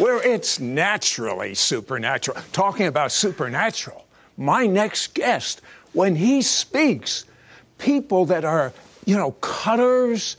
where 0.00 0.26
it's 0.26 0.58
naturally 0.58 1.54
supernatural. 1.54 2.38
Talking 2.52 2.86
about 2.86 3.12
supernatural, 3.12 4.06
my 4.38 4.66
next 4.66 5.12
guest, 5.14 5.60
when 5.92 6.16
he 6.16 6.40
speaks, 6.40 7.26
people 7.76 8.24
that 8.26 8.44
are, 8.44 8.72
you 9.04 9.14
know, 9.14 9.32
cutters, 9.32 10.38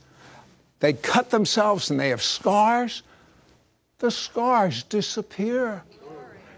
they 0.80 0.94
cut 0.94 1.30
themselves 1.30 1.92
and 1.92 2.00
they 2.00 2.10
have 2.10 2.24
scars, 2.24 3.04
the 4.00 4.10
scars 4.10 4.82
disappear. 4.84 5.84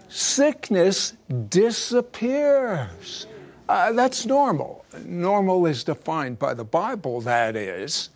Sickness 0.08 1.14
disappears. 1.50 3.28
Uh, 3.68 3.92
that's 3.92 4.26
normal. 4.26 4.86
Normal 5.04 5.66
is 5.66 5.84
defined 5.84 6.40
by 6.40 6.54
the 6.54 6.64
Bible, 6.64 7.20
that 7.22 7.58
is. 7.58 8.12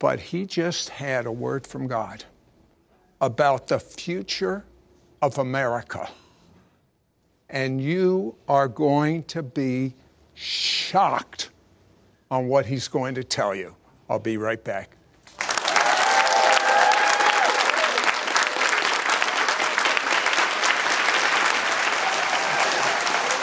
But 0.00 0.18
he 0.18 0.44
just 0.44 0.88
had 0.88 1.24
a 1.24 1.32
word 1.32 1.66
from 1.66 1.86
God 1.86 2.24
about 3.20 3.68
the 3.68 3.78
future 3.78 4.64
of 5.22 5.38
America. 5.38 6.08
And 7.48 7.80
you 7.80 8.34
are 8.48 8.68
going 8.68 9.24
to 9.24 9.42
be 9.42 9.94
shocked 10.34 11.50
on 12.30 12.48
what 12.48 12.66
he's 12.66 12.88
going 12.88 13.14
to 13.14 13.24
tell 13.24 13.54
you. 13.54 13.74
I'll 14.10 14.18
be 14.18 14.36
right 14.36 14.62
back. 14.62 14.96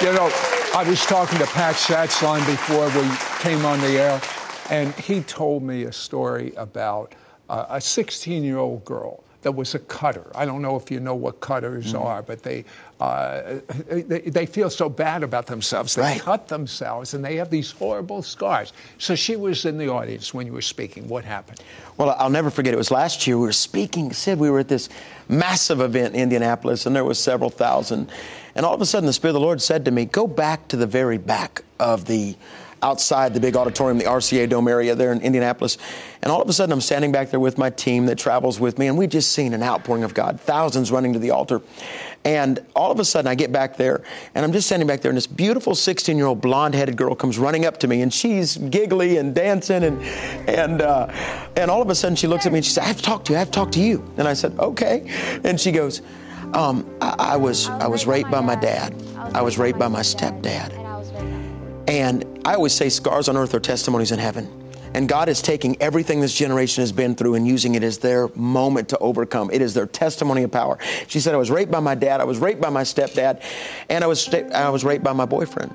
You 0.01 0.11
know, 0.11 0.29
I 0.75 0.83
was 0.85 1.05
talking 1.05 1.39
to 1.39 1.45
Pat 1.45 1.75
Schatzline 1.75 2.45
before 2.45 2.87
we 2.87 3.09
came 3.39 3.63
on 3.65 3.79
the 3.79 3.97
air, 3.97 4.21
and 4.69 4.93
he 4.95 5.21
told 5.21 5.63
me 5.63 5.83
a 5.83 5.93
story 5.93 6.51
about 6.57 7.15
uh, 7.47 7.67
a 7.69 7.79
16 7.79 8.43
year 8.43 8.57
old 8.57 8.83
girl 8.83 9.23
that 9.43 9.51
was 9.53 9.75
a 9.75 9.79
cutter. 9.79 10.25
I 10.35 10.45
don't 10.45 10.61
know 10.61 10.75
if 10.75 10.89
you 10.91 10.99
know 10.99 11.15
what 11.15 11.39
cutters 11.39 11.93
Mm-hmm. 11.93 12.01
are, 12.07 12.21
but 12.23 12.43
they, 12.43 12.65
uh, 12.99 13.55
they 13.89 14.21
they 14.21 14.45
feel 14.45 14.69
so 14.69 14.89
bad 14.89 15.23
about 15.23 15.45
themselves. 15.45 15.95
They 15.95 16.01
Right. 16.01 16.21
cut 16.21 16.47
themselves 16.47 17.13
and 17.13 17.23
they 17.23 17.35
have 17.37 17.49
these 17.49 17.71
horrible 17.71 18.21
scars. 18.23 18.73
So 18.97 19.15
she 19.15 19.35
was 19.35 19.65
in 19.65 19.77
the 19.77 19.89
audience 19.89 20.33
when 20.33 20.47
you 20.47 20.53
were 20.53 20.61
speaking. 20.61 21.07
What 21.07 21.25
happened? 21.25 21.59
Well, 21.97 22.15
I'll 22.17 22.29
never 22.29 22.49
forget. 22.49 22.73
It 22.73 22.77
was 22.77 22.91
last 22.91 23.27
year. 23.27 23.37
We 23.37 23.45
were 23.45 23.51
speaking. 23.53 24.13
Sid, 24.13 24.39
we 24.39 24.49
were 24.49 24.59
at 24.59 24.67
this 24.67 24.89
massive 25.29 25.79
event 25.81 26.15
in 26.15 26.21
Indianapolis, 26.21 26.85
and 26.85 26.95
there 26.95 27.05
was 27.05 27.19
several 27.19 27.49
thousand. 27.49 28.09
And 28.55 28.65
all 28.65 28.73
of 28.73 28.81
a 28.81 28.85
sudden, 28.85 29.07
the 29.07 29.13
Spirit 29.13 29.31
of 29.31 29.41
the 29.41 29.45
Lord 29.47 29.61
said 29.61 29.85
to 29.85 29.91
me, 29.91 30.05
"Go 30.05 30.27
back 30.27 30.67
to 30.69 30.77
the 30.77 30.87
very 30.87 31.17
back 31.17 31.63
of 31.79 32.05
the." 32.05 32.35
Outside 32.83 33.33
the 33.33 33.39
big 33.39 33.55
auditorium, 33.55 33.97
the 33.97 34.03
RCA 34.03 34.49
Dome 34.49 34.67
area 34.67 34.93
there 34.93 35.13
in 35.13 35.21
Indianapolis. 35.21 35.77
And 36.21 36.31
all 36.31 36.41
of 36.41 36.49
a 36.49 36.53
sudden, 36.53 36.73
I'm 36.73 36.81
standing 36.81 37.13
back 37.13 37.31
there 37.31 37.39
with 37.39 37.57
my 37.57 37.69
team 37.69 38.05
that 38.07 38.17
travels 38.17 38.59
with 38.59 38.77
me, 38.77 38.87
and 38.87 38.97
we 38.97 39.07
just 39.07 39.31
seen 39.31 39.53
an 39.53 39.63
outpouring 39.63 40.03
of 40.03 40.13
God, 40.13 40.39
thousands 40.39 40.91
running 40.91 41.13
to 41.13 41.19
the 41.19 41.31
altar. 41.31 41.61
And 42.25 42.59
all 42.75 42.91
of 42.91 42.99
a 42.99 43.05
sudden, 43.05 43.27
I 43.27 43.35
get 43.35 43.51
back 43.51 43.77
there, 43.77 44.03
and 44.35 44.45
I'm 44.45 44.51
just 44.51 44.67
standing 44.67 44.87
back 44.87 45.01
there, 45.01 45.09
and 45.09 45.17
this 45.17 45.27
beautiful 45.27 45.75
16 45.75 46.17
year 46.17 46.25
old 46.25 46.41
blonde 46.41 46.75
headed 46.75 46.95
girl 46.95 47.15
comes 47.15 47.39
running 47.39 47.65
up 47.65 47.79
to 47.79 47.87
me, 47.87 48.01
and 48.01 48.13
she's 48.13 48.57
giggly 48.57 49.17
and 49.17 49.33
dancing, 49.33 49.83
and, 49.83 50.01
and, 50.49 50.81
uh, 50.81 51.07
and 51.55 51.71
all 51.71 51.81
of 51.81 51.89
a 51.89 51.95
sudden, 51.95 52.15
she 52.15 52.27
looks 52.27 52.45
at 52.45 52.51
me 52.51 52.59
and 52.59 52.65
she 52.65 52.71
said, 52.71 52.83
I 52.83 52.87
have 52.87 52.97
to 52.97 53.03
talk 53.03 53.25
to 53.25 53.31
you, 53.31 53.37
I 53.37 53.39
have 53.39 53.49
to 53.49 53.53
talk 53.53 53.71
to 53.73 53.81
you. 53.81 54.03
And 54.17 54.27
I 54.27 54.33
said, 54.33 54.57
okay. 54.59 55.09
And 55.43 55.59
she 55.59 55.71
goes, 55.71 56.01
um, 56.53 56.89
I, 57.01 57.15
I, 57.19 57.37
was, 57.37 57.67
I 57.67 57.87
was 57.87 58.05
raped 58.05 58.29
by 58.31 58.41
my 58.41 58.55
dad, 58.55 58.93
I 59.33 59.41
was 59.41 59.57
raped 59.57 59.79
by 59.79 59.87
my 59.87 60.01
stepdad. 60.01 60.79
And 61.87 62.32
I 62.45 62.55
always 62.55 62.73
say 62.73 62.89
scars 62.89 63.29
on 63.29 63.37
earth 63.37 63.53
are 63.53 63.59
testimonies 63.59 64.11
in 64.11 64.19
heaven. 64.19 64.63
And 64.95 65.09
God 65.09 65.27
is 65.27 65.41
taking 65.41 65.81
everything 65.81 66.19
this 66.19 66.35
generation 66.35 66.81
has 66.81 66.91
been 66.91 67.15
through 67.15 67.35
and 67.35 67.47
using 67.47 67.75
it 67.75 67.83
as 67.83 67.97
their 67.97 68.27
moment 68.35 68.89
to 68.89 68.97
overcome. 68.99 69.49
It 69.51 69.61
is 69.61 69.73
their 69.73 69.87
testimony 69.87 70.43
of 70.43 70.51
power. 70.51 70.77
She 71.07 71.19
said, 71.19 71.33
I 71.33 71.37
was 71.37 71.49
raped 71.49 71.71
by 71.71 71.79
my 71.79 71.95
dad, 71.95 72.21
I 72.21 72.25
was 72.25 72.37
raped 72.37 72.61
by 72.61 72.69
my 72.69 72.83
stepdad, 72.83 73.41
and 73.89 74.03
I 74.03 74.07
was, 74.07 74.31
I 74.31 74.69
was 74.69 74.83
raped 74.83 75.03
by 75.03 75.13
my 75.13 75.25
boyfriend. 75.25 75.73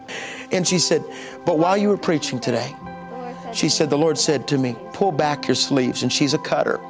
And 0.52 0.68
she 0.68 0.78
said, 0.78 1.02
But 1.44 1.58
while 1.58 1.76
you 1.76 1.88
were 1.88 1.96
preaching 1.96 2.38
today, 2.38 2.74
she 3.53 3.69
said, 3.69 3.91
The 3.91 3.98
Lord 3.98 4.19
said 4.19 4.47
to 4.48 4.59
me, 4.59 4.76
pull 4.92 5.12
back 5.12 5.47
your 5.47 5.54
sleeves. 5.54 6.03
And 6.03 6.12
she's 6.12 6.34
a 6.34 6.38
cutter. 6.38 6.81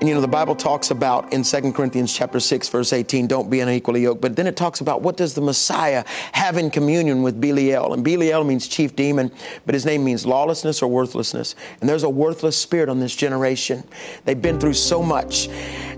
And 0.00 0.08
you 0.08 0.14
know, 0.14 0.20
the 0.20 0.28
Bible 0.28 0.54
talks 0.54 0.92
about 0.92 1.32
in 1.32 1.42
2 1.42 1.72
Corinthians 1.72 2.14
chapter 2.14 2.38
6, 2.38 2.68
verse 2.68 2.92
18, 2.92 3.26
don't 3.26 3.50
be 3.50 3.58
unequally 3.58 4.02
yoked. 4.02 4.20
But 4.20 4.36
then 4.36 4.46
it 4.46 4.56
talks 4.56 4.80
about 4.80 5.02
what 5.02 5.16
does 5.16 5.34
the 5.34 5.40
Messiah 5.40 6.04
have 6.32 6.56
in 6.56 6.70
communion 6.70 7.24
with 7.24 7.40
Belial? 7.40 7.94
And 7.94 8.04
Belial 8.04 8.44
means 8.44 8.68
chief 8.68 8.94
demon, 8.94 9.32
but 9.66 9.74
his 9.74 9.84
name 9.84 10.04
means 10.04 10.24
lawlessness 10.24 10.82
or 10.82 10.88
worthlessness. 10.88 11.56
And 11.80 11.90
there's 11.90 12.04
a 12.04 12.08
worthless 12.08 12.56
spirit 12.56 12.88
on 12.88 13.00
this 13.00 13.16
generation. 13.16 13.82
They've 14.24 14.40
been 14.40 14.60
through 14.60 14.74
so 14.74 15.02
much. 15.02 15.48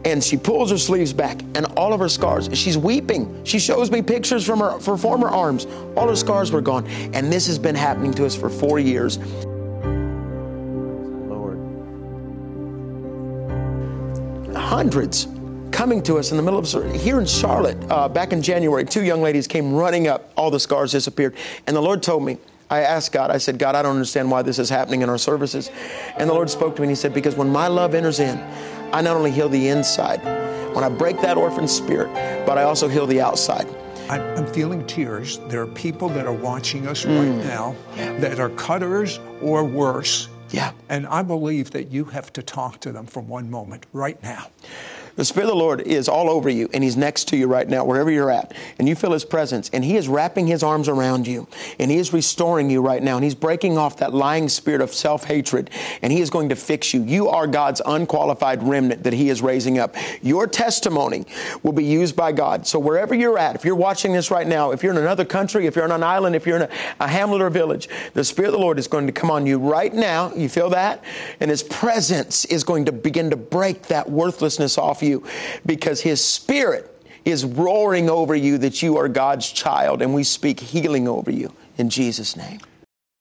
And 0.06 0.24
she 0.24 0.38
pulls 0.38 0.70
her 0.70 0.78
sleeves 0.78 1.12
back, 1.12 1.42
and 1.54 1.66
all 1.76 1.92
of 1.92 2.00
her 2.00 2.08
scars, 2.08 2.48
she's 2.54 2.78
weeping. 2.78 3.44
She 3.44 3.58
shows 3.58 3.90
me 3.90 4.00
pictures 4.00 4.46
from 4.46 4.60
her, 4.60 4.78
her 4.80 4.96
former 4.96 5.28
arms. 5.28 5.66
All 5.94 6.08
her 6.08 6.16
scars 6.16 6.52
were 6.52 6.62
gone. 6.62 6.86
And 7.12 7.30
this 7.30 7.46
has 7.48 7.58
been 7.58 7.74
happening 7.74 8.14
to 8.14 8.24
us 8.24 8.34
for 8.34 8.48
four 8.48 8.78
years. 8.78 9.18
Hundreds 14.70 15.26
coming 15.72 16.00
to 16.00 16.16
us 16.16 16.30
in 16.30 16.36
the 16.36 16.42
middle 16.44 16.60
of 16.60 16.94
here 16.94 17.18
in 17.18 17.26
Charlotte 17.26 17.76
uh, 17.90 18.08
back 18.08 18.32
in 18.32 18.40
January. 18.40 18.84
Two 18.84 19.02
young 19.02 19.20
ladies 19.20 19.48
came 19.48 19.74
running 19.74 20.06
up, 20.06 20.32
all 20.36 20.48
the 20.48 20.60
scars 20.60 20.92
disappeared. 20.92 21.34
And 21.66 21.74
the 21.74 21.80
Lord 21.80 22.04
told 22.04 22.22
me, 22.22 22.38
I 22.70 22.82
asked 22.82 23.10
God, 23.10 23.32
I 23.32 23.38
said, 23.38 23.58
God, 23.58 23.74
I 23.74 23.82
don't 23.82 23.94
understand 23.94 24.30
why 24.30 24.42
this 24.42 24.60
is 24.60 24.68
happening 24.68 25.02
in 25.02 25.08
our 25.08 25.18
services. 25.18 25.72
And 26.16 26.30
the 26.30 26.34
Lord 26.34 26.48
spoke 26.48 26.76
to 26.76 26.82
me 26.82 26.84
and 26.86 26.92
He 26.92 26.94
said, 26.94 27.12
Because 27.12 27.34
when 27.34 27.50
my 27.50 27.66
love 27.66 27.96
enters 27.96 28.20
in, 28.20 28.38
I 28.92 29.00
not 29.00 29.16
only 29.16 29.32
heal 29.32 29.48
the 29.48 29.66
inside, 29.70 30.22
when 30.72 30.84
I 30.84 30.88
break 30.88 31.20
that 31.20 31.36
orphan 31.36 31.66
spirit, 31.66 32.14
but 32.46 32.56
I 32.56 32.62
also 32.62 32.86
heal 32.86 33.08
the 33.08 33.20
outside. 33.20 33.66
I'm, 34.08 34.46
feeling 34.52 34.86
tears. 34.86 35.38
There 35.48 35.62
are 35.62 35.66
people 35.66 36.08
that 36.10 36.26
are 36.26 36.32
watching 36.32 36.86
us 36.86 37.04
Mm. 37.04 37.18
right 37.18 37.44
now 37.44 37.74
that 38.20 38.38
are 38.38 38.50
cutters 38.50 39.18
or 39.42 39.64
worse. 39.64 40.28
Yeah. 40.50 40.72
And 40.88 41.06
I 41.06 41.22
believe 41.22 41.70
that 41.72 41.90
you 41.90 42.06
have 42.06 42.32
to 42.34 42.42
talk 42.42 42.80
to 42.80 42.92
them 42.92 43.06
for 43.06 43.20
one 43.20 43.50
moment 43.50 43.86
right 43.92 44.20
now. 44.22 44.48
The 45.16 45.24
Spirit 45.24 45.46
of 45.46 45.50
the 45.50 45.56
Lord 45.56 45.80
is 45.82 46.08
all 46.08 46.30
over 46.30 46.48
you, 46.48 46.68
and 46.72 46.82
He's 46.82 46.96
next 46.96 47.28
to 47.28 47.36
you 47.36 47.46
right 47.46 47.68
now, 47.68 47.84
wherever 47.84 48.10
you're 48.10 48.30
at. 48.30 48.54
And 48.78 48.88
you 48.88 48.94
feel 48.94 49.12
His 49.12 49.24
presence, 49.24 49.70
and 49.72 49.84
He 49.84 49.96
is 49.96 50.08
wrapping 50.08 50.46
His 50.46 50.62
arms 50.62 50.88
around 50.88 51.26
you, 51.26 51.48
and 51.78 51.90
He 51.90 51.98
is 51.98 52.12
restoring 52.12 52.70
you 52.70 52.80
right 52.80 53.02
now, 53.02 53.16
and 53.16 53.24
He's 53.24 53.34
breaking 53.34 53.76
off 53.76 53.96
that 53.98 54.14
lying 54.14 54.48
spirit 54.48 54.80
of 54.80 54.92
self 54.92 55.24
hatred, 55.24 55.70
and 56.02 56.12
He 56.12 56.20
is 56.20 56.30
going 56.30 56.48
to 56.50 56.56
fix 56.56 56.94
you. 56.94 57.02
You 57.02 57.28
are 57.28 57.46
God's 57.46 57.82
unqualified 57.84 58.62
remnant 58.62 59.02
that 59.02 59.12
He 59.12 59.30
is 59.30 59.42
raising 59.42 59.78
up. 59.78 59.94
Your 60.22 60.46
testimony 60.46 61.26
will 61.62 61.72
be 61.72 61.84
used 61.84 62.16
by 62.16 62.32
God. 62.32 62.66
So 62.66 62.78
wherever 62.78 63.14
you're 63.14 63.38
at, 63.38 63.56
if 63.56 63.64
you're 63.64 63.74
watching 63.74 64.12
this 64.12 64.30
right 64.30 64.46
now, 64.46 64.70
if 64.70 64.82
you're 64.82 64.92
in 64.92 64.98
another 64.98 65.24
country, 65.24 65.66
if 65.66 65.76
you're 65.76 65.84
on 65.84 65.92
an 65.92 66.02
island, 66.02 66.36
if 66.36 66.46
you're 66.46 66.56
in 66.56 66.62
a, 66.62 66.70
a 67.00 67.08
hamlet 67.08 67.42
or 67.42 67.46
a 67.46 67.50
village, 67.50 67.88
the 68.14 68.24
Spirit 68.24 68.48
of 68.48 68.52
the 68.52 68.58
Lord 68.58 68.78
is 68.78 68.86
going 68.86 69.06
to 69.06 69.12
come 69.12 69.30
on 69.30 69.46
you 69.46 69.58
right 69.58 69.92
now. 69.92 70.32
You 70.34 70.48
feel 70.48 70.70
that? 70.70 71.02
And 71.40 71.50
His 71.50 71.62
presence 71.62 72.44
is 72.46 72.64
going 72.64 72.84
to 72.86 72.92
begin 72.92 73.30
to 73.30 73.36
break 73.36 73.82
that 73.88 74.08
worthlessness 74.08 74.78
off 74.78 74.99
you 75.02 75.24
because 75.66 76.00
His 76.00 76.24
Spirit 76.24 76.86
is 77.24 77.44
roaring 77.44 78.08
over 78.08 78.34
you 78.34 78.58
that 78.58 78.82
you 78.82 78.96
are 78.96 79.08
God's 79.08 79.50
child, 79.50 80.02
and 80.02 80.14
we 80.14 80.24
speak 80.24 80.58
healing 80.58 81.06
over 81.06 81.30
you 81.30 81.52
in 81.76 81.90
Jesus' 81.90 82.36
name. 82.36 82.60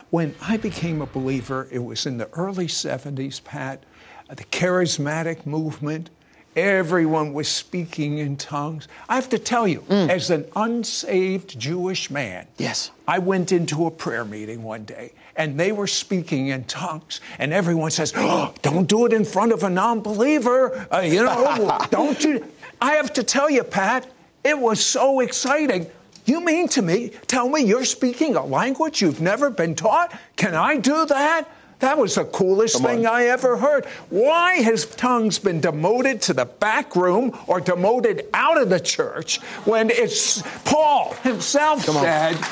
When 0.09 0.33
I 0.41 0.57
became 0.57 1.01
a 1.01 1.05
believer, 1.05 1.67
it 1.71 1.79
was 1.79 2.05
in 2.05 2.17
the 2.17 2.29
early 2.29 2.67
70s, 2.67 3.43
Pat. 3.43 3.83
The 4.29 4.43
charismatic 4.45 5.45
movement 5.45 6.09
Everyone 6.55 7.33
was 7.33 7.47
speaking 7.47 8.17
in 8.17 8.35
tongues. 8.35 8.87
I 9.07 9.15
have 9.15 9.29
to 9.29 9.39
tell 9.39 9.67
you, 9.67 9.81
mm. 9.81 10.09
as 10.09 10.29
an 10.29 10.45
unsaved 10.55 11.59
Jewish 11.59 12.09
man, 12.09 12.47
yes, 12.57 12.91
I 13.07 13.19
went 13.19 13.51
into 13.51 13.85
a 13.85 13.91
prayer 13.91 14.25
meeting 14.25 14.63
one 14.63 14.83
day 14.83 15.13
and 15.35 15.59
they 15.59 15.71
were 15.71 15.87
speaking 15.87 16.47
in 16.47 16.65
tongues, 16.65 17.21
and 17.37 17.53
everyone 17.53 17.91
says, 17.91 18.13
oh, 18.15 18.53
"Don't 18.61 18.87
do 18.87 19.05
it 19.05 19.13
in 19.13 19.23
front 19.23 19.53
of 19.53 19.63
a 19.63 19.69
non-believer." 19.69 20.87
Uh, 20.91 20.99
you 20.99 21.23
know, 21.23 21.79
don't 21.91 22.21
you? 22.23 22.45
I 22.81 22.93
have 22.93 23.13
to 23.13 23.23
tell 23.23 23.49
you, 23.49 23.63
Pat, 23.63 24.07
it 24.43 24.57
was 24.57 24.83
so 24.83 25.19
exciting. 25.19 25.87
You 26.25 26.41
mean 26.41 26.67
to 26.69 26.81
me, 26.81 27.09
tell 27.27 27.49
me 27.49 27.63
you're 27.63 27.85
speaking 27.85 28.35
a 28.35 28.45
language 28.45 29.01
you've 29.01 29.21
never 29.21 29.49
been 29.49 29.75
taught? 29.75 30.13
Can 30.35 30.55
I 30.55 30.77
do 30.77 31.05
that? 31.05 31.47
That 31.79 31.97
was 31.97 32.15
the 32.15 32.25
coolest 32.25 32.75
Come 32.75 32.83
thing 32.83 33.05
on. 33.05 33.13
I 33.13 33.25
ever 33.25 33.57
heard. 33.57 33.85
Why 34.09 34.55
has 34.55 34.85
tongues 34.85 35.39
been 35.39 35.61
demoted 35.61 36.21
to 36.23 36.33
the 36.33 36.45
back 36.45 36.95
room 36.95 37.37
or 37.47 37.61
demoted 37.61 38.27
out 38.33 38.61
of 38.61 38.69
the 38.69 38.79
church 38.79 39.41
when 39.65 39.89
it's 39.89 40.41
Paul 40.63 41.13
himself 41.23 41.85
Come 41.85 41.95
said, 41.95 42.35
on. 42.35 42.43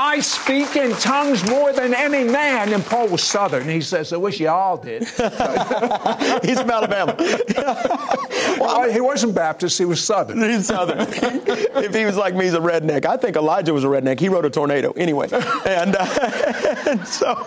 I 0.00 0.20
speak 0.20 0.76
in 0.76 0.92
tongues 0.92 1.48
more 1.50 1.72
than 1.72 1.92
any 1.92 2.22
man. 2.22 2.72
And 2.72 2.84
Paul 2.84 3.08
was 3.08 3.22
Southern. 3.22 3.68
He 3.68 3.80
says, 3.80 4.12
I 4.12 4.16
wish 4.16 4.38
you 4.38 4.48
all 4.48 4.76
did. 4.76 5.02
He's 6.44 6.60
from 6.60 6.70
Alabama. 6.70 7.16
well, 8.60 8.88
he 8.88 9.00
wasn't 9.00 9.34
Baptist, 9.34 9.76
he 9.76 9.84
was 9.84 10.00
Southern. 10.00 10.40
He's 10.40 10.66
Southern. 10.66 11.00
if 11.10 11.92
he 11.92 12.04
was 12.04 12.16
like 12.16 12.36
me, 12.36 12.44
he's 12.44 12.54
a 12.54 12.60
redneck. 12.60 13.06
I 13.06 13.16
think 13.16 13.34
Elijah 13.36 13.74
was 13.74 13.82
a 13.82 13.88
redneck. 13.88 14.20
He 14.20 14.28
rode 14.28 14.44
a 14.44 14.50
tornado. 14.50 14.92
Anyway. 14.92 15.28
And, 15.66 15.96
uh, 15.98 16.82
and 16.86 17.06
so, 17.06 17.44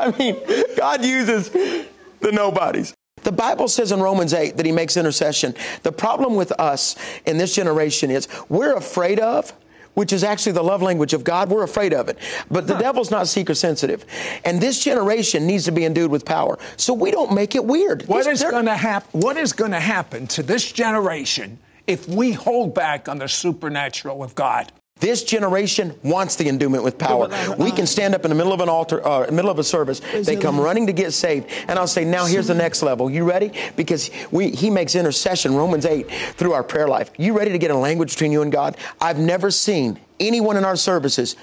I 0.00 0.16
mean, 0.18 0.36
God 0.76 1.04
uses 1.04 1.50
the 1.50 2.32
nobodies. 2.32 2.94
The 3.22 3.32
Bible 3.32 3.68
says 3.68 3.92
in 3.92 4.00
Romans 4.00 4.32
8 4.32 4.56
that 4.56 4.64
he 4.64 4.72
makes 4.72 4.96
intercession. 4.96 5.54
The 5.82 5.92
problem 5.92 6.34
with 6.36 6.52
us 6.52 6.96
in 7.26 7.36
this 7.36 7.54
generation 7.54 8.10
is 8.10 8.28
we're 8.48 8.74
afraid 8.74 9.20
of 9.20 9.52
which 9.94 10.12
is 10.12 10.24
actually 10.24 10.52
the 10.52 10.62
love 10.62 10.82
language 10.82 11.12
of 11.12 11.24
God. 11.24 11.50
We're 11.50 11.64
afraid 11.64 11.92
of 11.92 12.08
it. 12.08 12.16
But 12.50 12.66
the 12.66 12.74
huh. 12.74 12.80
devil's 12.80 13.10
not 13.10 13.28
seeker 13.28 13.54
sensitive. 13.54 14.04
And 14.44 14.60
this 14.60 14.82
generation 14.82 15.46
needs 15.46 15.64
to 15.64 15.72
be 15.72 15.84
endued 15.84 16.10
with 16.10 16.24
power. 16.24 16.58
So 16.76 16.94
we 16.94 17.10
don't 17.10 17.34
make 17.34 17.54
it 17.54 17.64
weird. 17.64 18.04
What 18.06 18.24
this, 18.24 18.42
is 18.42 18.50
going 18.50 18.66
to 18.66 18.76
happen? 18.76 19.20
What 19.20 19.36
is 19.36 19.52
going 19.52 19.72
to 19.72 19.80
happen 19.80 20.26
to 20.28 20.42
this 20.42 20.70
generation 20.70 21.58
if 21.86 22.08
we 22.08 22.32
hold 22.32 22.74
back 22.74 23.08
on 23.08 23.18
the 23.18 23.28
supernatural 23.28 24.22
of 24.22 24.34
God? 24.34 24.72
This 25.00 25.24
generation 25.24 25.94
wants 26.02 26.36
the 26.36 26.48
endowment 26.48 26.84
with 26.84 26.98
power. 26.98 27.28
We 27.58 27.72
can 27.72 27.86
stand 27.86 28.14
up 28.14 28.24
in 28.24 28.28
the 28.28 28.34
middle 28.34 28.52
of 28.52 28.60
an 28.60 28.68
altar, 28.68 29.06
uh, 29.06 29.30
middle 29.30 29.50
of 29.50 29.58
a 29.58 29.64
service. 29.64 30.00
They 30.14 30.36
come 30.36 30.60
running 30.60 30.86
to 30.86 30.92
get 30.92 31.12
saved, 31.12 31.48
and 31.68 31.78
I'll 31.78 31.86
say, 31.86 32.04
"Now 32.04 32.26
here's 32.26 32.46
the 32.46 32.54
next 32.54 32.82
level. 32.82 33.10
You 33.10 33.24
ready?" 33.24 33.52
Because 33.76 34.10
we, 34.30 34.50
He 34.50 34.68
makes 34.68 34.94
intercession, 34.94 35.54
Romans 35.54 35.86
eight, 35.86 36.10
through 36.36 36.52
our 36.52 36.62
prayer 36.62 36.86
life. 36.86 37.10
You 37.16 37.36
ready 37.36 37.50
to 37.52 37.58
get 37.58 37.70
a 37.70 37.76
language 37.76 38.12
between 38.12 38.30
you 38.30 38.42
and 38.42 38.52
God? 38.52 38.76
I've 39.00 39.18
never 39.18 39.50
seen 39.50 39.98
anyone 40.20 40.56
in 40.56 40.64
our 40.64 40.76
services, 40.76 41.34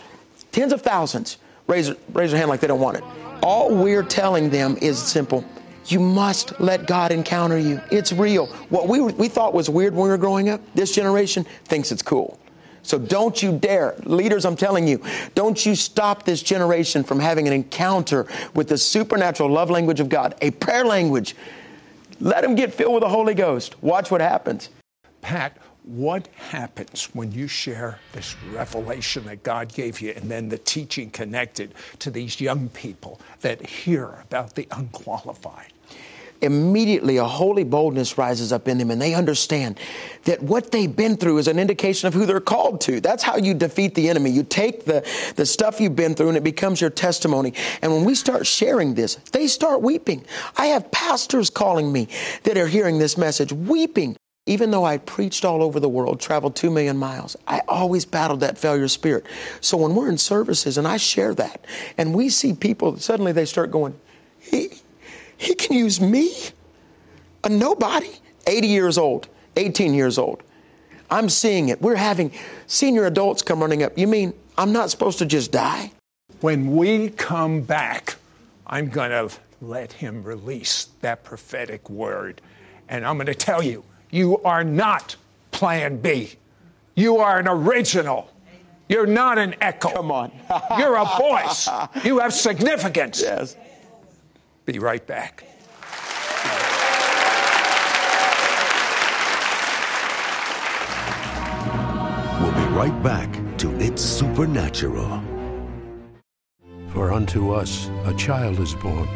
tens 0.51 0.71
of 0.71 0.81
thousands, 0.83 1.37
raise 1.65 1.91
raise 2.13 2.31
their 2.31 2.37
hand 2.37 2.49
like 2.49 2.59
they 2.59 2.67
don't 2.67 2.79
want 2.79 2.97
it. 2.97 3.03
All 3.41 3.73
we're 3.73 4.03
telling 4.03 4.49
them 4.51 4.77
is 4.81 4.97
simple. 4.99 5.43
You 5.87 5.99
must 5.99 6.59
let 6.59 6.85
God 6.85 7.11
encounter 7.11 7.57
you. 7.57 7.81
It's 7.91 8.11
real. 8.11 8.47
What 8.69 8.87
we, 8.87 8.99
we 8.99 9.29
thought 9.29 9.53
was 9.53 9.69
weird 9.69 9.93
when 9.93 10.03
we 10.03 10.09
were 10.09 10.17
growing 10.17 10.49
up, 10.49 10.61
this 10.75 10.93
generation 10.93 11.45
thinks 11.65 11.91
it's 11.91 12.01
cool. 12.01 12.37
So 12.87 12.97
don't 12.97 13.43
you 13.43 13.51
dare, 13.51 13.95
leaders, 14.05 14.45
I'm 14.45 14.55
telling 14.55 14.87
you, 14.87 15.03
don't 15.35 15.65
you 15.65 15.75
stop 15.75 16.23
this 16.23 16.41
generation 16.41 17.03
from 17.03 17.19
having 17.19 17.45
an 17.45 17.51
encounter 17.51 18.27
with 18.53 18.69
the 18.69 18.77
supernatural 18.77 19.49
love 19.49 19.69
language 19.69 19.99
of 19.99 20.07
God, 20.07 20.35
a 20.41 20.51
prayer 20.51 20.85
language. 20.85 21.35
Let 22.21 22.43
them 22.43 22.55
get 22.55 22.73
filled 22.73 22.93
with 22.93 23.03
the 23.03 23.09
Holy 23.09 23.33
Ghost. 23.33 23.75
Watch 23.83 24.09
what 24.09 24.21
happens. 24.21 24.69
Pat, 25.21 25.57
what 25.83 26.29
happens 26.35 27.09
when 27.13 27.33
you 27.33 27.49
share 27.49 27.99
this 28.13 28.37
revelation 28.53 29.25
that 29.25 29.43
God 29.43 29.73
gave 29.73 29.99
you 29.99 30.11
and 30.11 30.31
then 30.31 30.47
the 30.47 30.57
teaching 30.57 31.09
connected 31.09 31.73
to 31.99 32.09
these 32.09 32.39
young 32.39 32.69
people 32.69 33.19
that 33.41 33.65
hear 33.65 34.23
about 34.23 34.55
the 34.55 34.65
unqualified? 34.71 35.73
Immediately 36.41 37.17
a 37.17 37.25
holy 37.25 37.63
boldness 37.63 38.17
rises 38.17 38.51
up 38.51 38.67
in 38.67 38.77
them 38.77 38.91
and 38.91 39.01
they 39.01 39.13
understand 39.13 39.79
that 40.23 40.41
what 40.41 40.71
they've 40.71 40.95
been 40.95 41.17
through 41.17 41.37
is 41.37 41.47
an 41.47 41.59
indication 41.59 42.07
of 42.07 42.13
who 42.13 42.25
they're 42.25 42.39
called 42.39 42.81
to. 42.81 42.99
That's 42.99 43.23
how 43.23 43.37
you 43.37 43.53
defeat 43.53 43.95
the 43.95 44.09
enemy. 44.09 44.29
You 44.29 44.43
take 44.43 44.85
the, 44.85 45.07
the 45.35 45.45
stuff 45.45 45.79
you've 45.79 45.95
been 45.95 46.15
through 46.15 46.29
and 46.29 46.37
it 46.37 46.43
becomes 46.43 46.81
your 46.81 46.89
testimony. 46.89 47.53
And 47.81 47.91
when 47.91 48.05
we 48.05 48.15
start 48.15 48.45
sharing 48.45 48.93
this, 48.93 49.15
they 49.31 49.47
start 49.47 49.81
weeping. 49.81 50.25
I 50.57 50.67
have 50.67 50.91
pastors 50.91 51.49
calling 51.49 51.91
me 51.91 52.07
that 52.43 52.57
are 52.57 52.67
hearing 52.67 52.99
this 52.99 53.17
message, 53.17 53.51
weeping. 53.51 54.15
Even 54.45 54.71
though 54.71 54.85
I 54.85 54.97
preached 54.97 55.43
all 55.43 55.61
over 55.61 55.77
the 55.79 55.89
world, 55.89 56.21
traveled 56.21 56.55
two 56.55 56.71
million 56.71 56.95
miles, 56.97 57.35
I 57.47 57.61
always 57.67 58.05
battled 58.05 58.39
that 58.39 58.57
failure 58.57 58.87
spirit. 58.87 59.25
So 59.59 59.75
when 59.75 59.93
we're 59.93 60.07
in 60.07 60.17
services 60.17 60.77
and 60.77 60.87
I 60.87 60.95
share 60.95 61.35
that, 61.35 61.65
and 61.97 62.15
we 62.15 62.29
see 62.29 62.53
people, 62.53 62.97
suddenly 62.97 63.33
they 63.33 63.43
start 63.43 63.71
going, 63.71 63.99
he 65.37 65.53
can 65.55 65.75
use 65.77 66.01
me, 66.01 66.33
a 67.43 67.49
nobody, 67.49 68.11
80 68.45 68.67
years 68.67 68.97
old, 68.97 69.27
18 69.55 69.93
years 69.93 70.17
old. 70.17 70.43
I'm 71.09 71.29
seeing 71.29 71.69
it. 71.69 71.81
We're 71.81 71.95
having 71.95 72.31
senior 72.65 73.05
adults 73.05 73.41
come 73.41 73.61
running 73.61 73.83
up. 73.83 73.97
You 73.97 74.07
mean 74.07 74.33
I'm 74.57 74.73
not 74.73 74.89
supposed 74.89 75.19
to 75.19 75.25
just 75.25 75.51
die? 75.51 75.91
When 76.41 76.75
we 76.75 77.09
come 77.09 77.61
back, 77.61 78.15
I'm 78.65 78.89
going 78.89 79.11
to 79.11 79.33
let 79.61 79.93
him 79.93 80.23
release 80.23 80.89
that 81.01 81.23
prophetic 81.23 81.89
word. 81.89 82.41
And 82.89 83.05
I'm 83.05 83.17
going 83.17 83.27
to 83.27 83.35
tell 83.35 83.63
you, 83.63 83.83
you 84.11 84.37
are 84.39 84.63
not 84.63 85.15
plan 85.51 85.97
B. 85.97 86.33
You 86.95 87.17
are 87.17 87.39
an 87.39 87.47
original. 87.47 88.31
You're 88.89 89.05
not 89.05 89.37
an 89.37 89.55
echo. 89.61 89.89
Come 89.89 90.11
on. 90.11 90.31
You're 90.77 90.95
a 90.97 91.05
voice. 91.17 91.67
You 92.03 92.19
have 92.19 92.33
significance. 92.33 93.23
Yes. 93.27 93.55
Be 94.67 94.79
right 94.79 95.07
back. 95.07 95.45
We'll 102.41 102.51
be 102.51 102.73
right 102.75 103.01
back 103.01 103.57
to 103.59 103.73
It's 103.79 104.01
Supernatural. 104.01 105.23
For 106.89 107.13
unto 107.13 107.53
us 107.53 107.89
a 108.03 108.13
child 108.15 108.59
is 108.59 108.75
born, 108.75 109.07